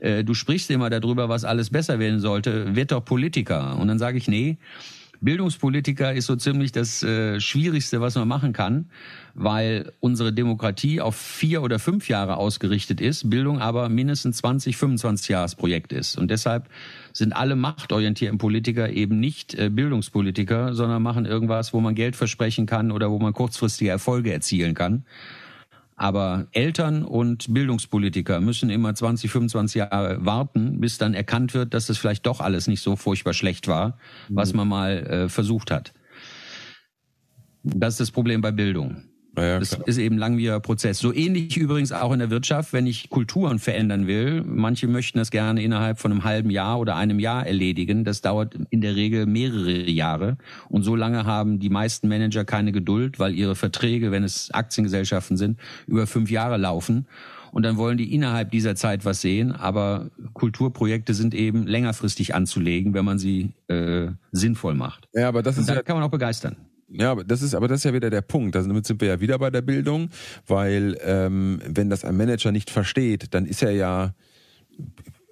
äh, 0.00 0.24
du 0.24 0.34
sprichst 0.34 0.70
immer 0.70 0.90
darüber, 0.90 1.28
was 1.28 1.44
alles 1.44 1.70
besser 1.70 1.98
werden 1.98 2.20
sollte, 2.20 2.74
wird 2.76 2.92
doch 2.92 3.04
Politiker. 3.04 3.78
Und 3.78 3.88
dann 3.88 3.98
sage 3.98 4.18
ich, 4.18 4.28
nee, 4.28 4.58
Bildungspolitiker 5.20 6.12
ist 6.12 6.26
so 6.26 6.36
ziemlich 6.36 6.72
das 6.72 7.02
äh, 7.02 7.40
Schwierigste, 7.40 8.00
was 8.00 8.14
man 8.14 8.28
machen 8.28 8.52
kann, 8.52 8.90
weil 9.34 9.92
unsere 10.00 10.32
Demokratie 10.32 11.00
auf 11.00 11.16
vier 11.16 11.62
oder 11.62 11.78
fünf 11.78 12.08
Jahre 12.08 12.36
ausgerichtet 12.36 13.00
ist, 13.00 13.28
Bildung 13.28 13.60
aber 13.60 13.88
mindestens 13.88 14.38
20, 14.38 14.76
25 14.76 15.28
Jahresprojekt 15.28 15.92
ist. 15.92 16.16
Und 16.16 16.30
deshalb 16.30 16.68
sind 17.12 17.32
alle 17.32 17.56
machtorientierten 17.56 18.38
Politiker 18.38 18.90
eben 18.90 19.18
nicht 19.18 19.54
äh, 19.54 19.70
Bildungspolitiker, 19.70 20.74
sondern 20.74 21.02
machen 21.02 21.26
irgendwas, 21.26 21.72
wo 21.72 21.80
man 21.80 21.94
Geld 21.94 22.16
versprechen 22.16 22.66
kann 22.66 22.92
oder 22.92 23.10
wo 23.10 23.18
man 23.18 23.32
kurzfristige 23.32 23.90
Erfolge 23.90 24.32
erzielen 24.32 24.74
kann. 24.74 25.04
Aber 25.98 26.46
Eltern 26.52 27.02
und 27.02 27.52
Bildungspolitiker 27.52 28.40
müssen 28.40 28.70
immer 28.70 28.94
20, 28.94 29.32
25 29.32 29.80
Jahre 29.80 30.24
warten, 30.24 30.80
bis 30.80 30.96
dann 30.96 31.12
erkannt 31.12 31.54
wird, 31.54 31.74
dass 31.74 31.86
das 31.86 31.98
vielleicht 31.98 32.24
doch 32.24 32.40
alles 32.40 32.68
nicht 32.68 32.82
so 32.82 32.94
furchtbar 32.94 33.34
schlecht 33.34 33.66
war, 33.66 33.98
was 34.28 34.52
mhm. 34.52 34.58
man 34.58 34.68
mal 34.68 34.90
äh, 34.92 35.28
versucht 35.28 35.72
hat. 35.72 35.92
Das 37.64 37.94
ist 37.94 38.00
das 38.00 38.10
Problem 38.12 38.40
bei 38.40 38.52
Bildung. 38.52 39.07
Ja, 39.38 39.58
das 39.58 39.78
ist 39.86 39.98
eben 39.98 40.16
ein 40.16 40.18
langwieriger 40.18 40.60
Prozess. 40.60 40.98
So 40.98 41.12
ähnlich 41.12 41.56
übrigens 41.56 41.92
auch 41.92 42.12
in 42.12 42.18
der 42.18 42.30
Wirtschaft, 42.30 42.72
wenn 42.72 42.86
ich 42.86 43.10
Kulturen 43.10 43.58
verändern 43.58 44.06
will. 44.06 44.42
Manche 44.44 44.88
möchten 44.88 45.18
das 45.18 45.30
gerne 45.30 45.62
innerhalb 45.62 45.98
von 45.98 46.12
einem 46.12 46.24
halben 46.24 46.50
Jahr 46.50 46.78
oder 46.78 46.96
einem 46.96 47.18
Jahr 47.18 47.46
erledigen. 47.46 48.04
Das 48.04 48.20
dauert 48.20 48.54
in 48.70 48.80
der 48.80 48.96
Regel 48.96 49.26
mehrere 49.26 49.88
Jahre. 49.88 50.36
Und 50.68 50.82
so 50.82 50.96
lange 50.96 51.24
haben 51.24 51.58
die 51.58 51.70
meisten 51.70 52.08
Manager 52.08 52.44
keine 52.44 52.72
Geduld, 52.72 53.18
weil 53.18 53.34
ihre 53.34 53.54
Verträge, 53.54 54.10
wenn 54.10 54.24
es 54.24 54.50
Aktiengesellschaften 54.50 55.36
sind, 55.36 55.58
über 55.86 56.06
fünf 56.06 56.30
Jahre 56.30 56.56
laufen. 56.56 57.06
Und 57.50 57.62
dann 57.62 57.76
wollen 57.76 57.98
die 57.98 58.14
innerhalb 58.14 58.50
dieser 58.50 58.74
Zeit 58.74 59.04
was 59.04 59.20
sehen. 59.20 59.52
Aber 59.52 60.10
Kulturprojekte 60.34 61.14
sind 61.14 61.34
eben 61.34 61.66
längerfristig 61.66 62.34
anzulegen, 62.34 62.94
wenn 62.94 63.04
man 63.04 63.18
sie 63.18 63.52
äh, 63.68 64.08
sinnvoll 64.32 64.74
macht. 64.74 65.08
Ja, 65.14 65.28
aber 65.28 65.42
das 65.42 65.56
ist 65.56 65.60
Und 65.60 65.68
dann 65.68 65.76
ja, 65.76 65.82
kann 65.82 65.96
man 65.96 66.04
auch 66.04 66.10
begeistern. 66.10 66.56
Ja, 66.90 67.10
aber 67.10 67.24
das 67.24 67.42
ist, 67.42 67.54
aber 67.54 67.68
das 67.68 67.80
ist 67.80 67.84
ja 67.84 67.92
wieder 67.92 68.10
der 68.10 68.22
Punkt. 68.22 68.54
Damit 68.54 68.86
sind 68.86 69.00
wir 69.00 69.08
ja 69.08 69.20
wieder 69.20 69.38
bei 69.38 69.50
der 69.50 69.62
Bildung, 69.62 70.08
weil 70.46 70.96
ähm, 71.02 71.60
wenn 71.66 71.90
das 71.90 72.04
ein 72.04 72.16
Manager 72.16 72.50
nicht 72.50 72.70
versteht, 72.70 73.34
dann 73.34 73.46
ist 73.46 73.62
er 73.62 73.72
ja 73.72 74.14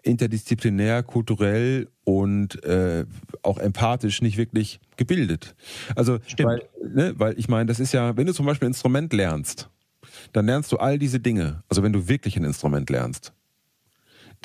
interdisziplinär, 0.02 1.02
kulturell 1.02 1.88
und 2.04 2.62
äh, 2.64 3.04
auch 3.42 3.58
empathisch 3.58 4.22
nicht 4.22 4.36
wirklich 4.36 4.80
gebildet. 4.96 5.56
Also 5.96 6.18
Stimmt. 6.26 6.48
weil, 6.48 6.62
ne, 6.88 7.14
weil 7.16 7.38
ich 7.38 7.48
meine, 7.48 7.66
das 7.66 7.80
ist 7.80 7.92
ja, 7.92 8.16
wenn 8.16 8.26
du 8.26 8.32
zum 8.32 8.46
Beispiel 8.46 8.66
ein 8.66 8.70
Instrument 8.70 9.12
lernst, 9.12 9.68
dann 10.32 10.46
lernst 10.46 10.70
du 10.72 10.76
all 10.76 10.98
diese 10.98 11.20
Dinge. 11.20 11.62
Also 11.68 11.82
wenn 11.82 11.92
du 11.92 12.08
wirklich 12.08 12.36
ein 12.36 12.44
Instrument 12.44 12.88
lernst, 12.90 13.32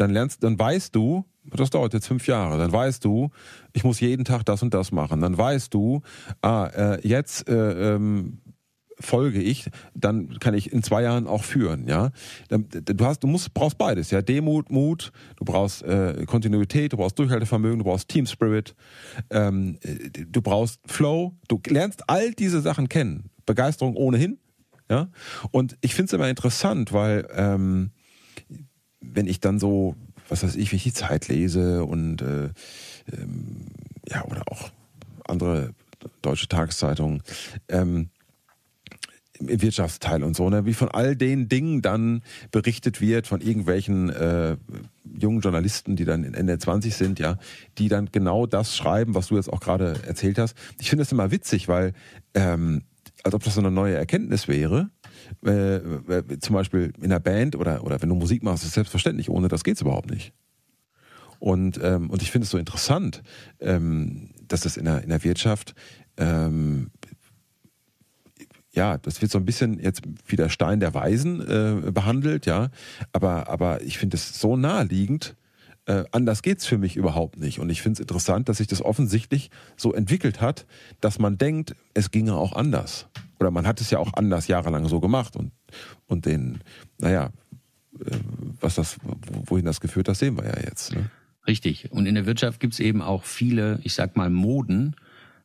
dann 0.02 0.12
lernst, 0.12 0.44
dann 0.44 0.58
weißt 0.58 0.96
du, 0.96 1.26
das 1.44 1.70
dauert 1.70 1.94
jetzt 1.94 2.08
fünf 2.08 2.28
Jahre, 2.28 2.58
dann 2.58 2.72
weißt 2.72 3.06
du, 3.06 3.30
ich 3.74 3.84
muss 3.84 4.00
jeden 4.00 4.26
Tag 4.26 4.44
das 4.46 4.62
und 4.62 4.74
das 4.74 4.92
machen. 4.92 5.22
Dann 5.22 5.38
weißt 5.38 5.74
du, 5.74 6.02
ah, 6.42 6.68
äh, 6.68 7.08
jetzt 7.08 7.48
äh, 7.48 7.96
ähm, 7.96 8.42
folge 9.00 9.42
ich, 9.42 9.70
dann 9.94 10.40
kann 10.40 10.54
ich 10.54 10.72
in 10.72 10.84
zwei 10.84 11.04
Jahren 11.04 11.28
auch 11.28 11.44
führen, 11.44 11.88
ja. 11.88 12.12
Du 12.50 13.06
hast, 13.06 13.24
du 13.24 13.28
musst, 13.28 13.54
brauchst 13.54 13.78
beides, 13.78 14.12
ja. 14.12 14.22
Demut, 14.22 14.72
Mut, 14.72 15.12
du 15.38 15.46
brauchst 15.46 15.84
äh, 15.84 16.26
Kontinuität, 16.26 16.94
du 16.94 16.98
brauchst 16.98 17.18
Durchhaltevermögen, 17.18 17.80
du 17.80 17.86
brauchst 17.86 18.10
Team 18.10 18.26
Spirit, 18.26 18.76
ähm, 19.30 19.78
du 20.28 20.42
brauchst 20.42 20.80
Flow, 20.86 21.36
du 21.48 21.60
lernst 21.68 22.04
all 22.08 22.32
diese 22.34 22.62
Sachen 22.62 22.90
kennen. 22.90 23.30
Begeisterung 23.46 23.96
ohnehin, 23.96 24.40
ja. 24.90 25.10
Und 25.52 25.78
ich 25.82 25.96
finde 25.96 26.08
es 26.08 26.14
immer 26.14 26.30
interessant, 26.30 26.94
weil 26.94 27.28
ähm, 27.36 27.92
wenn 29.02 29.28
ich 29.28 29.40
dann 29.40 29.60
so, 29.60 29.96
was 30.30 30.44
weiß 30.44 30.56
ich, 30.56 30.72
wie 30.72 30.78
ich 30.78 30.84
die 30.84 30.94
Zeit 30.94 31.28
lese 31.28 31.84
und 31.84 32.22
äh, 32.22 32.50
ähm, 33.12 33.68
ja, 34.08 34.26
oder 34.26 34.44
auch 34.48 34.72
andere 35.26 35.74
deutsche 36.22 36.48
Tageszeitungen, 36.48 37.22
ähm, 37.68 38.10
im 39.48 39.62
Wirtschaftsteil 39.62 40.24
und 40.24 40.36
so, 40.36 40.50
ne, 40.50 40.66
wie 40.66 40.74
von 40.74 40.90
all 40.90 41.16
den 41.16 41.50
Dingen 41.50 41.82
dann 41.82 42.22
berichtet 42.52 43.02
wird 43.02 43.28
von 43.28 43.42
irgendwelchen 43.42 44.10
äh, 44.10 44.58
jungen 45.20 45.42
Journalisten, 45.42 45.96
die 45.96 46.06
dann 46.06 46.24
in 46.24 46.34
Ende 46.34 46.58
20 46.58 46.96
sind, 46.96 47.20
ja, 47.20 47.38
die 47.78 47.88
dann 47.88 48.10
genau 48.12 48.46
das 48.46 48.78
schreiben, 48.78 49.16
was 49.16 49.28
du 49.28 49.36
jetzt 49.36 49.52
auch 49.52 49.60
gerade 49.60 49.96
erzählt 50.06 50.38
hast. 50.38 50.56
Ich 50.80 50.90
finde 50.90 51.04
das 51.04 51.12
immer 51.12 51.32
witzig, 51.32 51.68
weil 51.68 51.94
ähm, 52.34 52.84
als 53.24 53.34
ob 53.34 53.44
das 53.44 53.56
so 53.56 53.62
eine 53.62 53.72
neue 53.72 53.96
Erkenntnis 53.96 54.48
wäre. 54.48 54.90
Äh, 55.46 55.76
äh, 55.76 56.40
zum 56.40 56.56
Beispiel 56.56 56.94
in 57.02 57.10
der 57.10 57.20
Band 57.20 57.56
oder, 57.56 57.84
oder 57.84 58.02
wenn 58.02 58.10
du 58.10 58.16
Musik 58.16 58.44
machst, 58.44 58.64
ist 58.64 58.74
selbstverständlich, 58.74 59.30
ohne 59.30 59.48
das 59.48 59.64
geht's 59.64 59.82
überhaupt 59.82 60.10
nicht. 60.10 60.34
Und, 61.40 61.80
ähm, 61.82 62.10
und 62.10 62.22
ich 62.22 62.32
finde 62.32 62.46
es 62.46 62.52
so 62.52 62.58
interessant, 62.58 63.24
ähm, 63.60 64.30
dass 64.48 64.62
das 64.62 64.78
in 64.78 64.86
der, 64.86 65.02
in 65.02 65.10
der 65.10 65.24
Wirtschaft, 65.24 65.74
ähm, 66.18 66.92
ja, 68.74 68.98
das 68.98 69.22
wird 69.22 69.32
so 69.32 69.38
ein 69.38 69.46
bisschen 69.46 69.80
jetzt 69.80 70.02
wie 70.28 70.36
der 70.36 70.50
Stein 70.50 70.80
der 70.80 70.94
Weisen 70.94 71.42
äh, 71.42 71.92
behandelt, 71.92 72.46
ja. 72.46 72.70
Aber, 73.12 73.50
aber 73.50 73.82
ich 73.82 73.98
finde 73.98 74.18
es 74.18 74.40
so 74.40 74.56
naheliegend, 74.56 75.36
äh, 75.86 76.04
anders 76.12 76.42
geht's 76.42 76.66
für 76.66 76.78
mich 76.78 76.96
überhaupt 76.96 77.38
nicht. 77.38 77.60
Und 77.60 77.70
ich 77.70 77.82
finde 77.82 77.96
es 77.96 78.00
interessant, 78.00 78.48
dass 78.48 78.58
sich 78.58 78.68
das 78.68 78.82
offensichtlich 78.82 79.50
so 79.76 79.94
entwickelt 79.94 80.42
hat, 80.42 80.66
dass 81.02 81.20
man 81.20 81.38
denkt, 81.38 81.76
es 81.94 82.12
ginge 82.12 82.36
auch 82.36 82.54
anders. 82.54 83.08
Oder 83.42 83.50
man 83.50 83.66
hat 83.66 83.82
es 83.82 83.90
ja 83.90 83.98
auch 83.98 84.14
anders 84.14 84.48
jahrelang 84.48 84.88
so 84.88 85.00
gemacht 85.00 85.36
und, 85.36 85.52
und 86.06 86.28
den, 86.28 86.60
naja, 87.00 87.32
was 88.60 88.76
das, 88.76 88.98
wohin 89.48 89.66
das 89.66 89.82
geführt, 89.82 90.08
das 90.08 90.20
sehen 90.20 90.38
wir 90.38 90.46
ja 90.46 90.60
jetzt. 90.64 90.94
Ne? 90.94 91.10
Richtig. 91.48 91.92
Und 91.92 92.06
in 92.06 92.14
der 92.14 92.28
Wirtschaft 92.28 92.60
gibt's 92.60 92.80
eben 92.80 93.02
auch 93.02 93.24
viele, 93.24 93.80
ich 93.84 93.96
sag 93.96 94.16
mal, 94.16 94.30
Moden, 94.30 94.96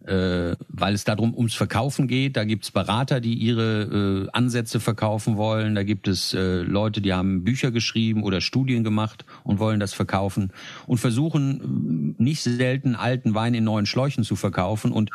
äh, 0.04 0.54
weil 0.68 0.94
es 0.94 1.04
darum 1.04 1.34
ums 1.34 1.54
Verkaufen 1.54 2.06
geht. 2.08 2.36
Da 2.36 2.44
gibt's 2.44 2.70
Berater, 2.70 3.20
die 3.20 3.34
ihre 3.34 4.26
äh, 4.26 4.28
Ansätze 4.32 4.80
verkaufen 4.80 5.36
wollen. 5.36 5.74
Da 5.74 5.82
gibt 5.82 6.08
es 6.08 6.34
äh, 6.34 6.62
Leute, 6.62 7.00
die 7.00 7.12
haben 7.12 7.44
Bücher 7.44 7.70
geschrieben 7.70 8.22
oder 8.22 8.40
Studien 8.40 8.84
gemacht 8.84 9.24
und 9.44 9.58
wollen 9.58 9.80
das 9.80 9.94
verkaufen 9.94 10.52
und 10.86 10.98
versuchen 10.98 12.14
äh, 12.18 12.22
nicht 12.22 12.42
selten 12.42 12.94
alten 12.94 13.34
Wein 13.34 13.54
in 13.54 13.64
neuen 13.64 13.86
Schläuchen 13.86 14.24
zu 14.24 14.36
verkaufen. 14.36 14.92
Und 14.92 15.10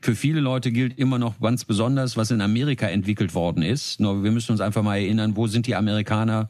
für 0.00 0.14
viele 0.14 0.40
Leute 0.40 0.72
gilt 0.72 0.98
immer 0.98 1.18
noch 1.18 1.40
ganz 1.40 1.64
besonders, 1.64 2.16
was 2.16 2.30
in 2.30 2.40
Amerika 2.40 2.86
entwickelt 2.86 3.34
worden 3.34 3.62
ist. 3.62 4.00
Nur 4.00 4.24
wir 4.24 4.30
müssen 4.30 4.52
uns 4.52 4.60
einfach 4.60 4.82
mal 4.82 4.96
erinnern, 4.96 5.36
wo 5.36 5.46
sind 5.46 5.66
die 5.66 5.76
Amerikaner 5.76 6.48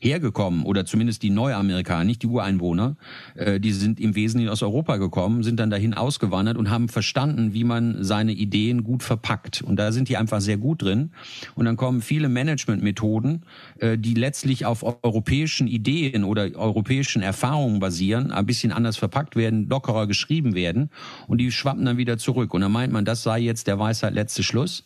hergekommen 0.00 0.64
oder 0.64 0.86
zumindest 0.86 1.22
die 1.22 1.30
Neuamerikaner, 1.30 2.04
nicht 2.04 2.22
die 2.22 2.26
Ureinwohner, 2.26 2.96
äh, 3.34 3.60
die 3.60 3.72
sind 3.72 4.00
im 4.00 4.14
Wesentlichen 4.14 4.50
aus 4.50 4.62
Europa 4.62 4.96
gekommen, 4.96 5.42
sind 5.42 5.60
dann 5.60 5.70
dahin 5.70 5.92
ausgewandert 5.94 6.56
und 6.56 6.70
haben 6.70 6.88
verstanden, 6.88 7.52
wie 7.52 7.64
man 7.64 8.02
seine 8.02 8.32
Ideen 8.32 8.82
gut 8.82 9.02
verpackt. 9.02 9.60
Und 9.60 9.76
da 9.76 9.92
sind 9.92 10.08
die 10.08 10.16
einfach 10.16 10.40
sehr 10.40 10.56
gut 10.56 10.82
drin. 10.82 11.10
Und 11.54 11.66
dann 11.66 11.76
kommen 11.76 12.00
viele 12.00 12.30
Managementmethoden, 12.30 13.44
äh, 13.78 13.98
die 13.98 14.14
letztlich 14.14 14.64
auf 14.64 14.82
europäischen 14.82 15.68
Ideen 15.68 16.24
oder 16.24 16.50
europäischen 16.54 17.20
Erfahrungen 17.20 17.78
basieren, 17.78 18.30
ein 18.30 18.46
bisschen 18.46 18.72
anders 18.72 18.96
verpackt 18.96 19.36
werden, 19.36 19.68
lockerer 19.68 20.06
geschrieben 20.06 20.54
werden 20.54 20.90
und 21.28 21.38
die 21.38 21.52
schwappen 21.52 21.84
dann 21.84 21.98
wieder 21.98 22.16
zurück. 22.16 22.54
Und 22.54 22.62
dann 22.62 22.72
meint 22.72 22.92
man, 22.92 23.04
das 23.04 23.22
sei 23.22 23.40
jetzt 23.40 23.66
der 23.66 23.78
Weisheit 23.78 24.14
letzte 24.14 24.42
Schluss. 24.42 24.84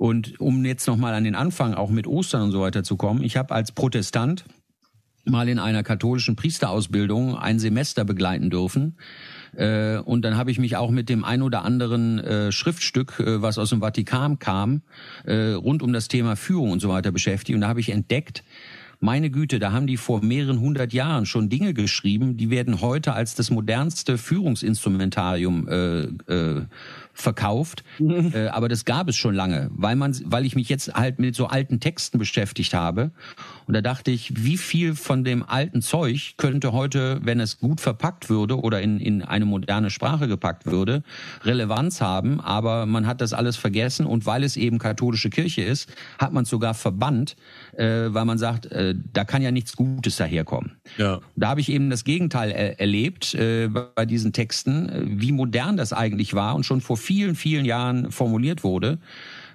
Und 0.00 0.40
um 0.40 0.64
jetzt 0.64 0.86
nochmal 0.86 1.12
an 1.12 1.24
den 1.24 1.34
Anfang 1.34 1.74
auch 1.74 1.90
mit 1.90 2.06
Ostern 2.06 2.44
und 2.44 2.52
so 2.52 2.62
weiter 2.62 2.82
zu 2.82 2.96
kommen, 2.96 3.22
ich 3.22 3.36
habe 3.36 3.54
als 3.54 3.70
Protestant 3.70 4.46
mal 5.26 5.46
in 5.46 5.58
einer 5.58 5.82
katholischen 5.82 6.36
Priesterausbildung 6.36 7.36
ein 7.36 7.58
Semester 7.58 8.06
begleiten 8.06 8.48
dürfen. 8.48 8.96
Äh, 9.54 9.98
und 9.98 10.22
dann 10.22 10.38
habe 10.38 10.50
ich 10.50 10.58
mich 10.58 10.78
auch 10.78 10.90
mit 10.90 11.10
dem 11.10 11.22
ein 11.22 11.42
oder 11.42 11.66
anderen 11.66 12.18
äh, 12.18 12.50
Schriftstück, 12.50 13.20
äh, 13.20 13.42
was 13.42 13.58
aus 13.58 13.68
dem 13.68 13.80
Vatikan 13.80 14.38
kam, 14.38 14.80
rund 15.26 15.82
um 15.82 15.92
das 15.92 16.08
Thema 16.08 16.34
Führung 16.34 16.70
und 16.70 16.80
so 16.80 16.88
weiter 16.88 17.12
beschäftigt. 17.12 17.54
Und 17.54 17.60
da 17.60 17.68
habe 17.68 17.80
ich 17.80 17.90
entdeckt, 17.90 18.42
meine 19.02 19.30
Güte, 19.30 19.58
da 19.58 19.72
haben 19.72 19.86
die 19.86 19.96
vor 19.96 20.22
mehreren 20.22 20.60
hundert 20.60 20.92
Jahren 20.92 21.24
schon 21.24 21.48
Dinge 21.48 21.72
geschrieben, 21.72 22.36
die 22.36 22.50
werden 22.50 22.82
heute 22.82 23.14
als 23.14 23.34
das 23.34 23.50
modernste 23.50 24.18
Führungsinstrumentarium 24.18 25.68
äh, 25.68 26.00
äh, 26.32 26.66
verkauft, 27.20 27.84
mhm. 27.98 28.32
äh, 28.34 28.48
aber 28.48 28.68
das 28.68 28.84
gab 28.84 29.08
es 29.08 29.16
schon 29.16 29.34
lange, 29.34 29.70
weil 29.72 29.96
man, 29.96 30.16
weil 30.24 30.46
ich 30.46 30.54
mich 30.56 30.68
jetzt 30.68 30.94
halt 30.94 31.18
mit 31.18 31.34
so 31.34 31.46
alten 31.46 31.80
Texten 31.80 32.18
beschäftigt 32.18 32.74
habe. 32.74 33.10
Und 33.66 33.74
da 33.74 33.80
dachte 33.80 34.10
ich, 34.10 34.44
wie 34.44 34.56
viel 34.56 34.94
von 34.94 35.24
dem 35.24 35.42
alten 35.42 35.82
Zeug 35.82 36.34
könnte 36.36 36.72
heute, 36.72 37.20
wenn 37.22 37.40
es 37.40 37.58
gut 37.58 37.80
verpackt 37.80 38.28
würde 38.28 38.58
oder 38.58 38.80
in, 38.80 38.98
in 38.98 39.22
eine 39.22 39.44
moderne 39.44 39.90
Sprache 39.90 40.28
gepackt 40.28 40.66
würde, 40.66 41.02
Relevanz 41.44 42.00
haben, 42.00 42.40
aber 42.40 42.86
man 42.86 43.06
hat 43.06 43.20
das 43.20 43.32
alles 43.32 43.56
vergessen 43.56 44.06
und 44.06 44.26
weil 44.26 44.44
es 44.44 44.56
eben 44.56 44.78
katholische 44.78 45.30
Kirche 45.30 45.62
ist, 45.62 45.88
hat 46.18 46.32
man 46.32 46.44
es 46.44 46.50
sogar 46.50 46.74
verbannt, 46.74 47.36
äh, 47.76 48.06
weil 48.08 48.24
man 48.24 48.38
sagt, 48.38 48.66
äh, 48.66 48.94
da 49.12 49.24
kann 49.24 49.42
ja 49.42 49.50
nichts 49.50 49.76
Gutes 49.76 50.16
daherkommen. 50.16 50.76
Ja. 50.98 51.20
Da 51.36 51.48
habe 51.48 51.60
ich 51.60 51.70
eben 51.70 51.90
das 51.90 52.04
Gegenteil 52.04 52.50
er 52.50 52.80
erlebt 52.80 53.34
äh, 53.34 53.68
bei 53.68 54.06
diesen 54.06 54.32
Texten, 54.32 54.88
äh, 54.88 55.02
wie 55.04 55.32
modern 55.32 55.76
das 55.76 55.92
eigentlich 55.92 56.34
war 56.34 56.54
und 56.54 56.64
schon 56.64 56.80
vor 56.80 56.96
vielen, 56.96 57.09
vielen 57.34 57.64
Jahren 57.64 58.10
formuliert 58.10 58.64
wurde. 58.64 58.98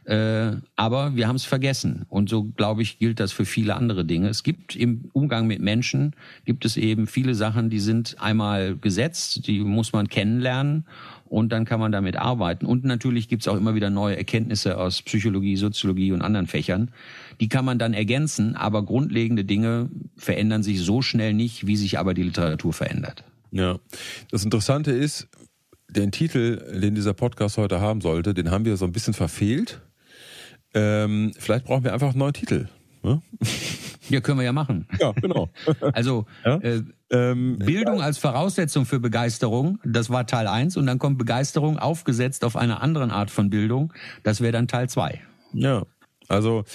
Äh, 0.05 0.57
aber 0.75 1.15
wir 1.15 1.27
haben 1.27 1.35
es 1.35 1.45
vergessen. 1.45 2.05
Und 2.09 2.29
so, 2.29 2.43
glaube 2.43 2.83
ich, 2.83 2.99
gilt 2.99 3.19
das 3.19 3.31
für 3.31 3.45
viele 3.45 3.75
andere 3.75 4.05
Dinge. 4.05 4.29
Es 4.29 4.43
gibt 4.43 4.75
im 4.75 5.09
Umgang 5.13 5.47
mit 5.47 5.61
Menschen, 5.61 6.13
gibt 6.45 6.63
es 6.63 6.77
eben 6.77 7.07
viele 7.07 7.33
Sachen, 7.33 7.71
die 7.71 7.79
sind 7.79 8.17
einmal 8.19 8.75
gesetzt, 8.75 9.47
die 9.47 9.59
muss 9.61 9.93
man 9.93 10.07
kennenlernen 10.07 10.85
und 11.27 11.51
dann 11.51 11.65
kann 11.65 11.79
man 11.79 11.91
damit 11.91 12.17
arbeiten. 12.17 12.67
Und 12.67 12.83
natürlich 12.83 13.27
gibt 13.27 13.41
es 13.41 13.47
auch 13.47 13.57
immer 13.57 13.73
wieder 13.73 13.89
neue 13.89 14.15
Erkenntnisse 14.15 14.77
aus 14.77 15.01
Psychologie, 15.01 15.55
Soziologie 15.55 16.11
und 16.11 16.21
anderen 16.21 16.45
Fächern. 16.45 16.91
Die 17.39 17.49
kann 17.49 17.65
man 17.65 17.79
dann 17.79 17.95
ergänzen, 17.95 18.55
aber 18.55 18.83
grundlegende 18.83 19.43
Dinge 19.43 19.89
verändern 20.17 20.61
sich 20.61 20.81
so 20.81 21.01
schnell 21.01 21.33
nicht, 21.33 21.65
wie 21.65 21.77
sich 21.77 21.97
aber 21.97 22.13
die 22.13 22.23
Literatur 22.23 22.73
verändert. 22.73 23.23
Ja, 23.51 23.79
das 24.29 24.43
Interessante 24.43 24.91
ist, 24.91 25.27
den 25.89 26.11
Titel, 26.11 26.79
den 26.79 26.95
dieser 26.95 27.13
Podcast 27.13 27.57
heute 27.57 27.79
haben 27.79 28.01
sollte, 28.01 28.33
den 28.33 28.51
haben 28.51 28.65
wir 28.65 28.77
so 28.77 28.85
ein 28.85 28.91
bisschen 28.91 29.13
verfehlt. 29.13 29.81
Ähm, 30.73 31.31
vielleicht 31.37 31.65
brauchen 31.65 31.83
wir 31.83 31.93
einfach 31.93 32.09
einen 32.09 32.19
neuen 32.19 32.33
Titel. 32.33 32.67
Ne? 33.03 33.21
Ja, 34.07 34.21
können 34.21 34.37
wir 34.37 34.45
ja 34.45 34.53
machen. 34.53 34.87
Ja, 34.99 35.13
genau. 35.13 35.49
Also 35.93 36.25
ja? 36.45 36.57
Äh, 36.57 36.83
ähm, 37.09 37.57
Bildung 37.57 38.01
als 38.01 38.19
Voraussetzung 38.19 38.85
für 38.85 38.99
Begeisterung, 38.99 39.79
das 39.83 40.11
war 40.11 40.27
Teil 40.27 40.47
1 40.47 40.77
und 40.77 40.85
dann 40.85 40.99
kommt 40.99 41.17
Begeisterung 41.17 41.79
aufgesetzt 41.79 42.43
auf 42.43 42.55
eine 42.55 42.81
andere 42.81 43.09
Art 43.11 43.31
von 43.31 43.49
Bildung, 43.49 43.93
das 44.21 44.41
wäre 44.41 44.51
dann 44.51 44.67
Teil 44.67 44.89
2. 44.89 45.21
Ja, 45.53 45.83
also 46.27 46.65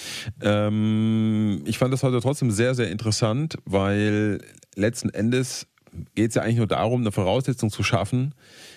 ähm, 0.40 1.62
ich 1.66 1.78
fand 1.78 1.92
das 1.92 2.02
heute 2.02 2.20
trotzdem 2.20 2.50
sehr, 2.50 2.74
sehr 2.74 2.90
interessant, 2.90 3.56
weil 3.64 4.40
letzten 4.74 5.10
Endes 5.10 5.66
geht 6.14 6.30
es 6.30 6.34
ja 6.36 6.42
eigentlich 6.42 6.58
nur 6.58 6.66
darum, 6.66 7.00
eine 7.00 7.12
Voraussetzung 7.12 7.70
zu 7.70 7.82
schaffen, 7.82 8.34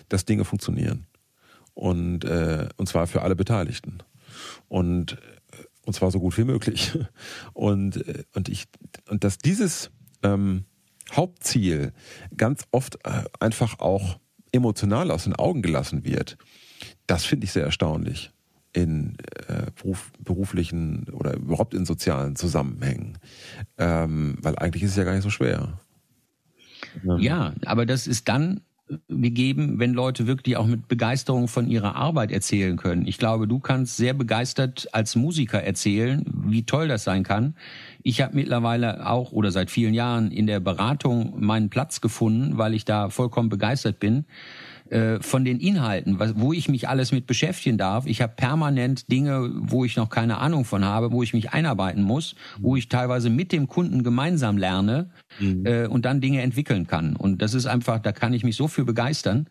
dass 0.09 0.25
Dinge 0.25 0.45
funktionieren. 0.45 1.07
Und, 1.73 2.25
äh, 2.25 2.69
und 2.77 2.87
zwar 2.87 3.07
für 3.07 3.21
alle 3.21 3.35
Beteiligten. 3.35 3.99
Und, 4.67 5.17
und 5.85 5.93
zwar 5.93 6.11
so 6.11 6.19
gut 6.19 6.37
wie 6.37 6.43
möglich. 6.43 6.97
Und, 7.53 8.07
äh, 8.07 8.23
und, 8.33 8.49
ich, 8.49 8.65
und 9.09 9.23
dass 9.23 9.37
dieses 9.37 9.91
ähm, 10.23 10.65
Hauptziel 11.11 11.91
ganz 12.35 12.65
oft 12.71 12.97
äh, 13.05 13.23
einfach 13.39 13.79
auch 13.79 14.19
emotional 14.51 15.11
aus 15.11 15.25
den 15.25 15.35
Augen 15.35 15.61
gelassen 15.61 16.05
wird, 16.05 16.37
das 17.07 17.25
finde 17.25 17.45
ich 17.45 17.51
sehr 17.51 17.65
erstaunlich 17.65 18.31
in 18.71 19.17
äh, 19.47 19.71
beruf, 19.75 20.11
beruflichen 20.19 21.05
oder 21.11 21.35
überhaupt 21.35 21.73
in 21.73 21.85
sozialen 21.85 22.35
Zusammenhängen. 22.35 23.19
Ähm, 23.77 24.37
weil 24.41 24.57
eigentlich 24.57 24.83
ist 24.83 24.91
es 24.91 24.97
ja 24.97 25.03
gar 25.03 25.13
nicht 25.13 25.23
so 25.23 25.29
schwer. 25.29 25.79
Ja, 27.17 27.53
aber 27.65 27.85
das 27.85 28.07
ist 28.07 28.27
dann 28.27 28.61
gegeben, 29.07 29.79
wenn 29.79 29.93
Leute 29.93 30.27
wirklich 30.27 30.57
auch 30.57 30.65
mit 30.65 30.87
Begeisterung 30.87 31.47
von 31.47 31.67
ihrer 31.67 31.95
Arbeit 31.95 32.31
erzählen 32.31 32.75
können. 32.75 33.07
Ich 33.07 33.17
glaube, 33.17 33.47
du 33.47 33.59
kannst 33.59 33.97
sehr 33.97 34.13
begeistert 34.13 34.87
als 34.91 35.15
Musiker 35.15 35.63
erzählen, 35.63 36.23
wie 36.45 36.65
toll 36.65 36.87
das 36.87 37.03
sein 37.03 37.23
kann. 37.23 37.55
Ich 38.03 38.21
habe 38.21 38.35
mittlerweile 38.35 39.07
auch 39.07 39.31
oder 39.31 39.51
seit 39.51 39.71
vielen 39.71 39.93
Jahren 39.93 40.31
in 40.31 40.47
der 40.47 40.59
Beratung 40.59 41.35
meinen 41.39 41.69
Platz 41.69 42.01
gefunden, 42.01 42.57
weil 42.57 42.73
ich 42.73 42.85
da 42.85 43.09
vollkommen 43.09 43.49
begeistert 43.49 43.99
bin 43.99 44.25
äh, 44.93 45.19
von 45.21 45.43
den 45.43 45.59
Inhalten, 45.59 46.19
was, 46.19 46.33
wo 46.37 46.53
ich 46.53 46.69
mich 46.69 46.87
alles 46.87 47.11
mit 47.11 47.25
beschäftigen 47.25 47.79
darf. 47.79 48.05
Ich 48.05 48.21
habe 48.21 48.33
permanent 48.35 49.11
Dinge, 49.11 49.49
wo 49.55 49.85
ich 49.85 49.95
noch 49.95 50.09
keine 50.09 50.37
Ahnung 50.37 50.65
von 50.65 50.85
habe, 50.85 51.11
wo 51.11 51.23
ich 51.23 51.33
mich 51.33 51.51
einarbeiten 51.51 52.03
muss, 52.03 52.35
wo 52.59 52.75
ich 52.75 52.89
teilweise 52.89 53.31
mit 53.31 53.51
dem 53.51 53.67
Kunden 53.67 54.03
gemeinsam 54.03 54.55
lerne 54.55 55.09
mhm. 55.39 55.65
äh, 55.65 55.87
und 55.87 56.05
dann 56.05 56.21
Dinge 56.21 56.43
entwickeln 56.43 56.85
kann. 56.85 57.15
Und 57.15 57.41
das 57.41 57.55
ist 57.55 57.65
einfach, 57.65 57.97
da 57.97 58.11
kann 58.11 58.33
ich 58.33 58.43
mich 58.43 58.55
so 58.55 58.67
für 58.67 58.85
begeistern. 58.85 59.47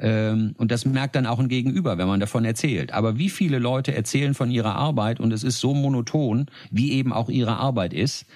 Ähm, 0.00 0.54
und 0.58 0.72
das 0.72 0.84
merkt 0.84 1.14
dann 1.14 1.26
auch 1.26 1.38
ein 1.38 1.48
Gegenüber, 1.48 1.96
wenn 1.96 2.08
man 2.08 2.18
davon 2.18 2.44
erzählt. 2.44 2.92
Aber 2.92 3.16
wie 3.16 3.30
viele 3.30 3.60
Leute 3.60 3.94
erzählen 3.94 4.34
von 4.34 4.50
ihrer 4.50 4.74
Arbeit 4.74 5.20
und 5.20 5.32
es 5.32 5.44
ist 5.44 5.60
so 5.60 5.72
monoton, 5.72 6.46
wie 6.72 6.92
eben 6.92 7.12
auch 7.12 7.28
ihre 7.28 7.58
Arbeit 7.58 7.92
ist. 7.92 8.26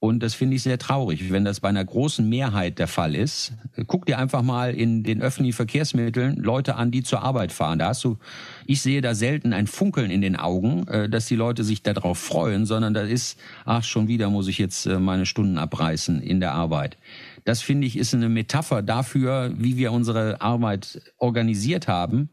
Und 0.00 0.22
das 0.22 0.34
finde 0.34 0.54
ich 0.54 0.62
sehr 0.62 0.78
traurig, 0.78 1.32
wenn 1.32 1.44
das 1.44 1.58
bei 1.58 1.68
einer 1.68 1.84
großen 1.84 2.28
Mehrheit 2.28 2.78
der 2.78 2.86
Fall 2.86 3.16
ist. 3.16 3.54
Guck 3.88 4.06
dir 4.06 4.18
einfach 4.18 4.42
mal 4.42 4.72
in 4.72 5.02
den 5.02 5.20
öffentlichen 5.20 5.56
Verkehrsmitteln 5.56 6.36
Leute 6.36 6.76
an, 6.76 6.92
die 6.92 7.02
zur 7.02 7.22
Arbeit 7.22 7.50
fahren. 7.50 7.80
Da 7.80 7.88
hast 7.88 8.04
du, 8.04 8.16
ich 8.64 8.80
sehe 8.80 9.00
da 9.00 9.16
selten 9.16 9.52
ein 9.52 9.66
Funkeln 9.66 10.12
in 10.12 10.20
den 10.20 10.36
Augen, 10.36 10.86
äh, 10.86 11.08
dass 11.08 11.26
die 11.26 11.34
Leute 11.34 11.64
sich 11.64 11.82
darauf 11.82 12.16
freuen, 12.18 12.64
sondern 12.64 12.94
da 12.94 13.00
ist, 13.00 13.40
ach, 13.64 13.82
schon 13.82 14.06
wieder 14.06 14.30
muss 14.30 14.46
ich 14.46 14.58
jetzt 14.58 14.86
äh, 14.86 15.00
meine 15.00 15.26
Stunden 15.26 15.58
abreißen 15.58 16.22
in 16.22 16.38
der 16.38 16.52
Arbeit. 16.52 16.96
Das 17.44 17.60
finde 17.60 17.88
ich 17.88 17.98
ist 17.98 18.14
eine 18.14 18.28
Metapher 18.28 18.82
dafür, 18.82 19.52
wie 19.56 19.76
wir 19.76 19.90
unsere 19.90 20.40
Arbeit 20.40 21.00
organisiert 21.18 21.88
haben 21.88 22.30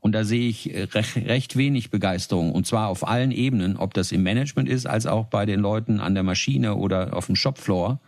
und 0.00 0.12
da 0.12 0.24
sehe 0.24 0.48
ich 0.48 0.74
äh, 0.74 0.86
recht, 0.92 1.56
wenig 1.56 1.90
Begeisterung. 1.90 2.52
Und 2.52 2.66
zwar 2.66 2.88
auf 2.88 3.06
allen 3.06 3.30
Ebenen, 3.30 3.76
ob 3.76 3.94
das 3.94 4.12
im 4.12 4.22
Management 4.22 4.68
ist, 4.68 4.86
als 4.86 5.06
auch 5.06 5.26
bei 5.26 5.46
den 5.46 5.60
Leuten 5.60 6.00
an 6.00 6.14
der 6.14 6.22
Maschine 6.22 6.76
oder 6.76 7.16
auf 7.16 7.26
dem 7.26 7.36
Shopfloor. 7.36 8.00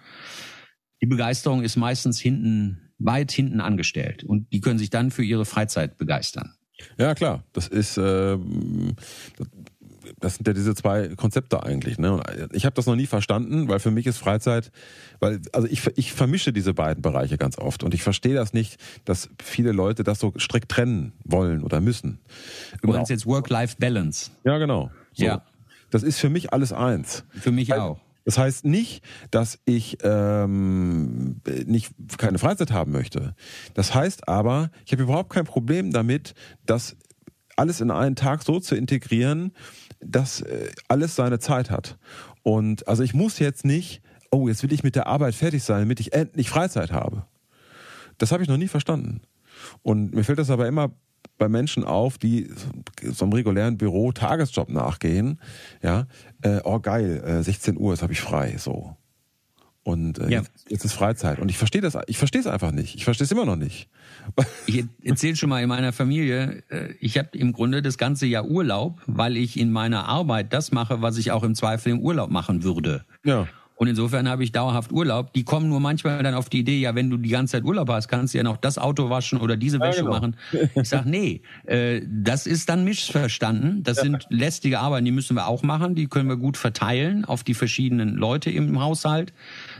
Die 1.01 1.07
Begeisterung 1.07 1.63
ist 1.63 1.77
meistens 1.77 2.21
hinten, 2.21 2.93
weit 2.99 3.31
hinten 3.31 3.61
angestellt. 3.61 4.25
Und 4.25 4.53
die 4.53 4.61
können 4.61 4.79
sich 4.79 4.91
dann 4.91 5.11
für 5.11 5.23
ihre 5.25 5.45
Freizeit 5.45 5.97
begeistern. 5.97 6.55
Ja, 6.97 7.15
klar. 7.15 7.45
Das 7.53 7.69
ist, 7.69 7.97
äh, 7.99 8.39
das 10.21 10.37
sind 10.37 10.47
ja 10.47 10.53
diese 10.53 10.75
zwei 10.75 11.09
Konzepte 11.17 11.63
eigentlich. 11.63 11.99
Ne? 11.99 12.21
ich 12.53 12.65
habe 12.65 12.75
das 12.75 12.87
noch 12.87 12.97
nie 12.97 13.07
verstanden, 13.07 13.69
weil 13.69 13.79
für 13.79 13.91
mich 13.91 14.07
ist 14.07 14.19
Freizeit, 14.19 14.71
weil 15.21 15.41
also 15.53 15.69
ich, 15.69 15.87
ich 15.97 16.13
vermische 16.13 16.53
diese 16.53 16.75
beiden 16.75 17.03
Bereiche 17.03 17.39
ganz 17.39 17.59
oft 17.59 17.83
und 17.83 17.95
ich 17.95 18.03
verstehe 18.03 18.35
das 18.35 18.53
nicht, 18.53 18.79
dass 19.05 19.29
viele 19.43 19.73
Leute 19.73 20.05
das 20.05 20.19
so 20.19 20.33
strikt 20.39 20.71
trennen 20.71 21.13
wollen 21.25 21.63
oder 21.63 21.81
müssen. 21.81 22.19
Du 22.83 22.89
meinst 22.89 23.11
jetzt 23.11 23.27
Work-Life-Balance? 23.27 24.31
Ja, 24.45 24.59
genau. 24.59 24.91
So. 25.13 25.25
Ja. 25.25 25.43
Das 25.91 26.03
ist 26.03 26.19
für 26.19 26.29
mich 26.29 26.53
alles 26.53 26.73
eins. 26.73 27.25
Für 27.31 27.53
mich 27.53 27.71
weil, 27.71 27.81
auch. 27.81 28.01
Das 28.25 28.37
heißt 28.37 28.67
nicht, 28.67 29.03
dass 29.31 29.59
ich 29.65 29.99
ähm, 30.03 31.41
nicht 31.65 31.95
keine 32.19 32.39
Freizeit 32.39 32.73
haben 32.73 32.93
möchte. 32.93 33.35
Das 33.73 33.95
heißt 33.95 34.29
aber, 34.29 34.71
ich 34.85 34.93
habe 34.93 35.05
überhaupt 35.05 35.31
kein 35.31 35.45
Problem 35.47 35.93
damit, 35.93 36.35
das 36.67 36.95
alles 37.57 37.81
in 37.81 37.91
einen 37.91 38.17
Tag 38.17 38.43
so 38.43 38.61
zu 38.61 38.77
integrieren, 38.77 39.53
dass 40.01 40.41
äh, 40.43 40.71
alles 40.89 41.17
seine 41.17 41.39
Zeit 41.39 41.71
hat. 41.71 41.99
Und 42.43 42.87
also 42.89 43.03
ich 43.03 43.15
muss 43.15 43.39
jetzt 43.39 43.65
nicht, 43.65 44.03
oh, 44.31 44.49
jetzt 44.49 44.63
will 44.63 44.73
ich 44.73 44.83
mit 44.83 44.95
der 44.95 45.07
Arbeit 45.07 45.35
fertig 45.35 45.63
sein, 45.63 45.81
damit 45.81 46.01
ich 46.01 46.13
endlich 46.13 46.51
Freizeit 46.51 46.93
habe. 46.93 47.25
Das 48.19 48.33
habe 48.33 48.43
ich 48.43 48.49
noch 48.49 48.57
nie 48.57 48.69
verstanden. 48.69 49.23
Und 49.83 50.15
mir 50.15 50.25
fällt 50.25 50.39
das 50.39 50.51
aber 50.51 50.67
immer 50.67 50.91
bei 51.39 51.49
Menschen 51.49 51.85
auf, 51.85 52.19
die 52.19 52.51
so 53.01 53.25
einem 53.25 53.33
regulären 53.33 53.79
Büro 53.79 54.13
Tagesjob 54.13 54.69
nachgehen. 54.71 55.41
Ja, 55.83 56.07
äh, 56.43 56.61
oh 56.65 56.81
geil, 56.81 57.23
äh, 57.25 57.43
16 57.43 57.79
Uhr, 57.79 57.93
jetzt 57.93 58.03
habe 58.03 58.13
ich 58.13 58.21
frei, 58.21 58.57
so. 58.59 58.97
Und 59.89 60.19
äh, 60.19 60.25
ja. 60.25 60.41
jetzt, 60.41 60.51
jetzt, 60.69 60.85
ist 60.85 60.93
Freizeit. 60.93 61.39
Und 61.39 61.51
ich 61.51 61.57
verstehe 61.57 61.81
das, 61.81 61.97
ich 62.09 62.19
verstehe 62.19 62.43
es 62.43 62.47
einfach 62.47 62.73
nicht. 62.73 62.95
Ich 62.95 63.05
verstehe 63.05 63.25
es 63.25 63.33
immer 63.33 63.47
noch 63.47 63.57
nicht. 63.57 63.89
Ich 64.67 64.85
erzähle 65.03 65.35
schon 65.35 65.49
mal 65.49 65.63
in 65.63 65.69
meiner 65.71 65.95
Familie, 65.95 66.63
äh, 66.69 66.93
ich 67.01 67.17
habe 67.17 67.31
im 67.33 67.55
Grunde 67.55 67.81
das 67.81 67.97
ganze 67.97 68.27
Jahr 68.27 68.45
Urlaub, 68.45 69.01
weil 69.07 69.39
ich 69.39 69.59
in 69.59 69.73
meiner 69.73 70.05
Arbeit 70.05 70.53
das 70.53 70.73
mache, 70.73 71.01
was 71.01 71.17
ich 71.17 71.33
auch 71.33 71.43
im 71.43 71.55
Zweifel 71.55 71.93
im 71.93 72.01
Urlaub 72.01 72.29
machen 72.29 72.65
würde. 72.65 73.07
Ja. 73.25 73.49
Und 73.79 73.87
insofern 73.87 74.29
habe 74.29 74.43
ich 74.43 74.51
dauerhaft 74.51 74.91
Urlaub. 74.91 75.33
Die 75.33 75.45
kommen 75.45 75.69
nur 75.69 75.79
manchmal 75.79 76.21
dann 76.23 76.35
auf 76.35 76.49
die 76.49 76.59
Idee, 76.59 76.81
ja, 76.81 76.97
wenn 76.97 77.11
du 77.11 77.17
die 77.17 77.29
ganze 77.29 77.53
Zeit 77.53 77.65
Urlaub 77.65 77.89
hast, 77.89 78.09
kannst 78.09 78.35
du 78.35 78.39
ja 78.39 78.45
noch 78.45 78.57
das 78.57 78.77
Auto 78.77 79.09
waschen 79.09 79.41
oder 79.41 79.57
diese 79.57 79.79
Wäsche 79.79 79.99
ja, 80.01 80.05
genau. 80.05 80.15
machen. 80.15 80.37
Ich 80.75 80.89
sage, 80.89 81.09
nee, 81.09 81.43
äh, 81.65 82.03
das 82.05 82.47
ist 82.47 82.69
dann 82.69 82.83
missverstanden. 82.83 83.85
Das 83.85 83.99
ja. 83.99 84.03
sind 84.03 84.27
lästige 84.31 84.81
Arbeiten, 84.81 85.05
die 85.05 85.13
müssen 85.13 85.37
wir 85.37 85.47
auch 85.47 85.63
machen. 85.63 85.95
Die 85.95 86.09
können 86.09 86.29
wir 86.29 86.37
gut 86.37 86.57
verteilen 86.57 87.25
auf 87.25 87.45
die 87.45 87.55
verschiedenen 87.55 88.17
Leute 88.17 88.51
im 88.51 88.81
Haushalt. 88.81 89.33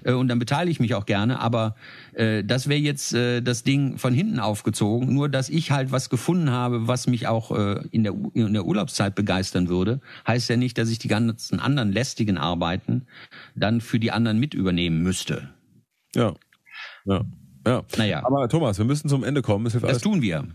Äh, 0.05 0.13
und 0.13 0.29
dann 0.29 0.39
beteilige 0.39 0.71
ich 0.73 0.81
mich 0.81 0.95
auch 0.95 1.07
gerne. 1.07 1.41
Aber 1.41 1.75
äh, 2.13 2.45
das 2.45 2.69
wäre 2.69 2.81
jetzt 2.81 3.15
äh, 3.15 3.41
das 3.41 3.63
Ding 3.63 3.99
von 3.99 4.15
hinten 4.15 4.41
aufgezogen. 4.41 5.13
Nur, 5.13 5.29
dass 5.29 5.49
ich 5.49 5.71
halt 5.71 5.93
was 5.93 6.11
gefunden 6.11 6.51
habe, 6.51 6.87
was 6.87 7.07
mich 7.07 7.27
auch 7.27 7.51
äh, 7.51 7.81
in, 7.91 8.05
der, 8.05 8.15
in 8.35 8.53
der 8.53 8.65
Urlaubszeit 8.65 9.15
begeistern 9.15 9.69
würde, 9.69 10.01
heißt 10.27 10.49
ja 10.51 10.57
nicht, 10.57 10.79
dass 10.79 10.91
ich 10.91 10.99
die 10.99 11.09
ganzen 11.09 11.61
anderen 11.61 11.93
lästigen 11.93 12.39
Arbeiten 12.39 13.07
dann 13.55 13.81
für 13.81 13.99
die 13.99 14.11
anderen 14.11 14.39
mit 14.39 14.55
übernehmen 14.55 15.03
müsste. 15.03 15.51
Ja. 16.15 16.35
Ja. 17.05 17.25
Ja. 17.67 17.85
Naja. 17.97 18.25
Aber 18.25 18.49
Thomas, 18.49 18.79
wir 18.79 18.85
müssen 18.85 19.09
zum 19.09 19.25
Ende 19.25 19.43
kommen. 19.43 19.65
Das, 19.65 19.79
das 19.81 20.01
tun 20.01 20.23
wir. 20.23 20.47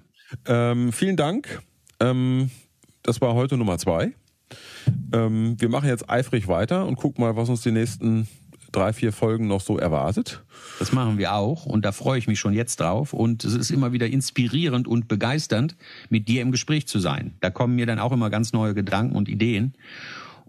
Ähm, 0.48 0.92
vielen 0.92 1.16
Dank. 1.16 1.62
Ähm, 2.00 2.50
das 3.04 3.22
war 3.22 3.34
heute 3.36 3.58
Nummer 3.58 3.78
zwei. 3.78 4.14
Ähm, 5.14 5.56
wir 5.60 5.70
machen 5.70 5.90
jetzt 5.90 6.10
eifrig 6.10 6.48
weiter 6.48 6.86
und 6.86 6.96
gucken 6.96 7.24
mal, 7.24 7.36
was 7.36 7.50
uns 7.50 7.62
die 7.62 7.72
nächsten 7.72 8.28
drei, 8.76 8.94
vier 8.94 9.14
Folgen 9.14 9.48
noch 9.48 9.62
so 9.62 9.78
erwartet. 9.78 10.44
Das 10.80 10.92
machen 10.92 11.18
wir 11.18 11.34
auch 11.34 11.66
und 11.66 11.86
da 11.86 11.92
freue 11.92 12.18
ich 12.20 12.28
mich 12.28 12.40
schon 12.40 12.54
jetzt 12.54 12.80
drauf. 12.80 13.14
Und 13.14 13.44
es 13.44 13.54
ist 13.54 13.72
immer 13.72 13.94
wieder 13.94 14.08
inspirierend 14.08 14.88
und 14.88 15.08
begeisternd, 15.08 15.76
mit 16.10 16.28
dir 16.28 16.42
im 16.42 16.52
Gespräch 16.52 16.88
zu 16.88 17.00
sein. 17.00 17.36
Da 17.40 17.50
kommen 17.50 17.76
mir 17.76 17.86
dann 17.86 18.00
auch 18.00 18.12
immer 18.12 18.30
ganz 18.30 18.54
neue 18.54 18.74
Gedanken 18.74 19.16
und 19.16 19.30
Ideen. 19.30 19.74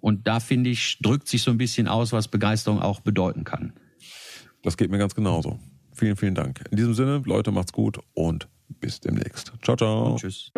Und 0.00 0.26
da 0.26 0.40
finde 0.40 0.70
ich, 0.70 0.98
drückt 1.00 1.28
sich 1.28 1.42
so 1.42 1.50
ein 1.50 1.58
bisschen 1.58 1.88
aus, 1.88 2.12
was 2.12 2.28
Begeisterung 2.28 2.80
auch 2.80 3.00
bedeuten 3.00 3.44
kann. 3.44 3.72
Das 4.62 4.76
geht 4.76 4.90
mir 4.90 4.98
ganz 4.98 5.14
genauso. 5.14 5.58
Vielen, 5.92 6.16
vielen 6.16 6.34
Dank. 6.34 6.64
In 6.70 6.76
diesem 6.76 6.94
Sinne, 6.94 7.22
Leute, 7.24 7.52
macht's 7.52 7.72
gut 7.72 7.98
und 8.14 8.48
bis 8.80 9.00
demnächst. 9.00 9.52
Ciao, 9.62 9.76
ciao. 9.76 10.12
Und 10.12 10.20
tschüss. 10.20 10.50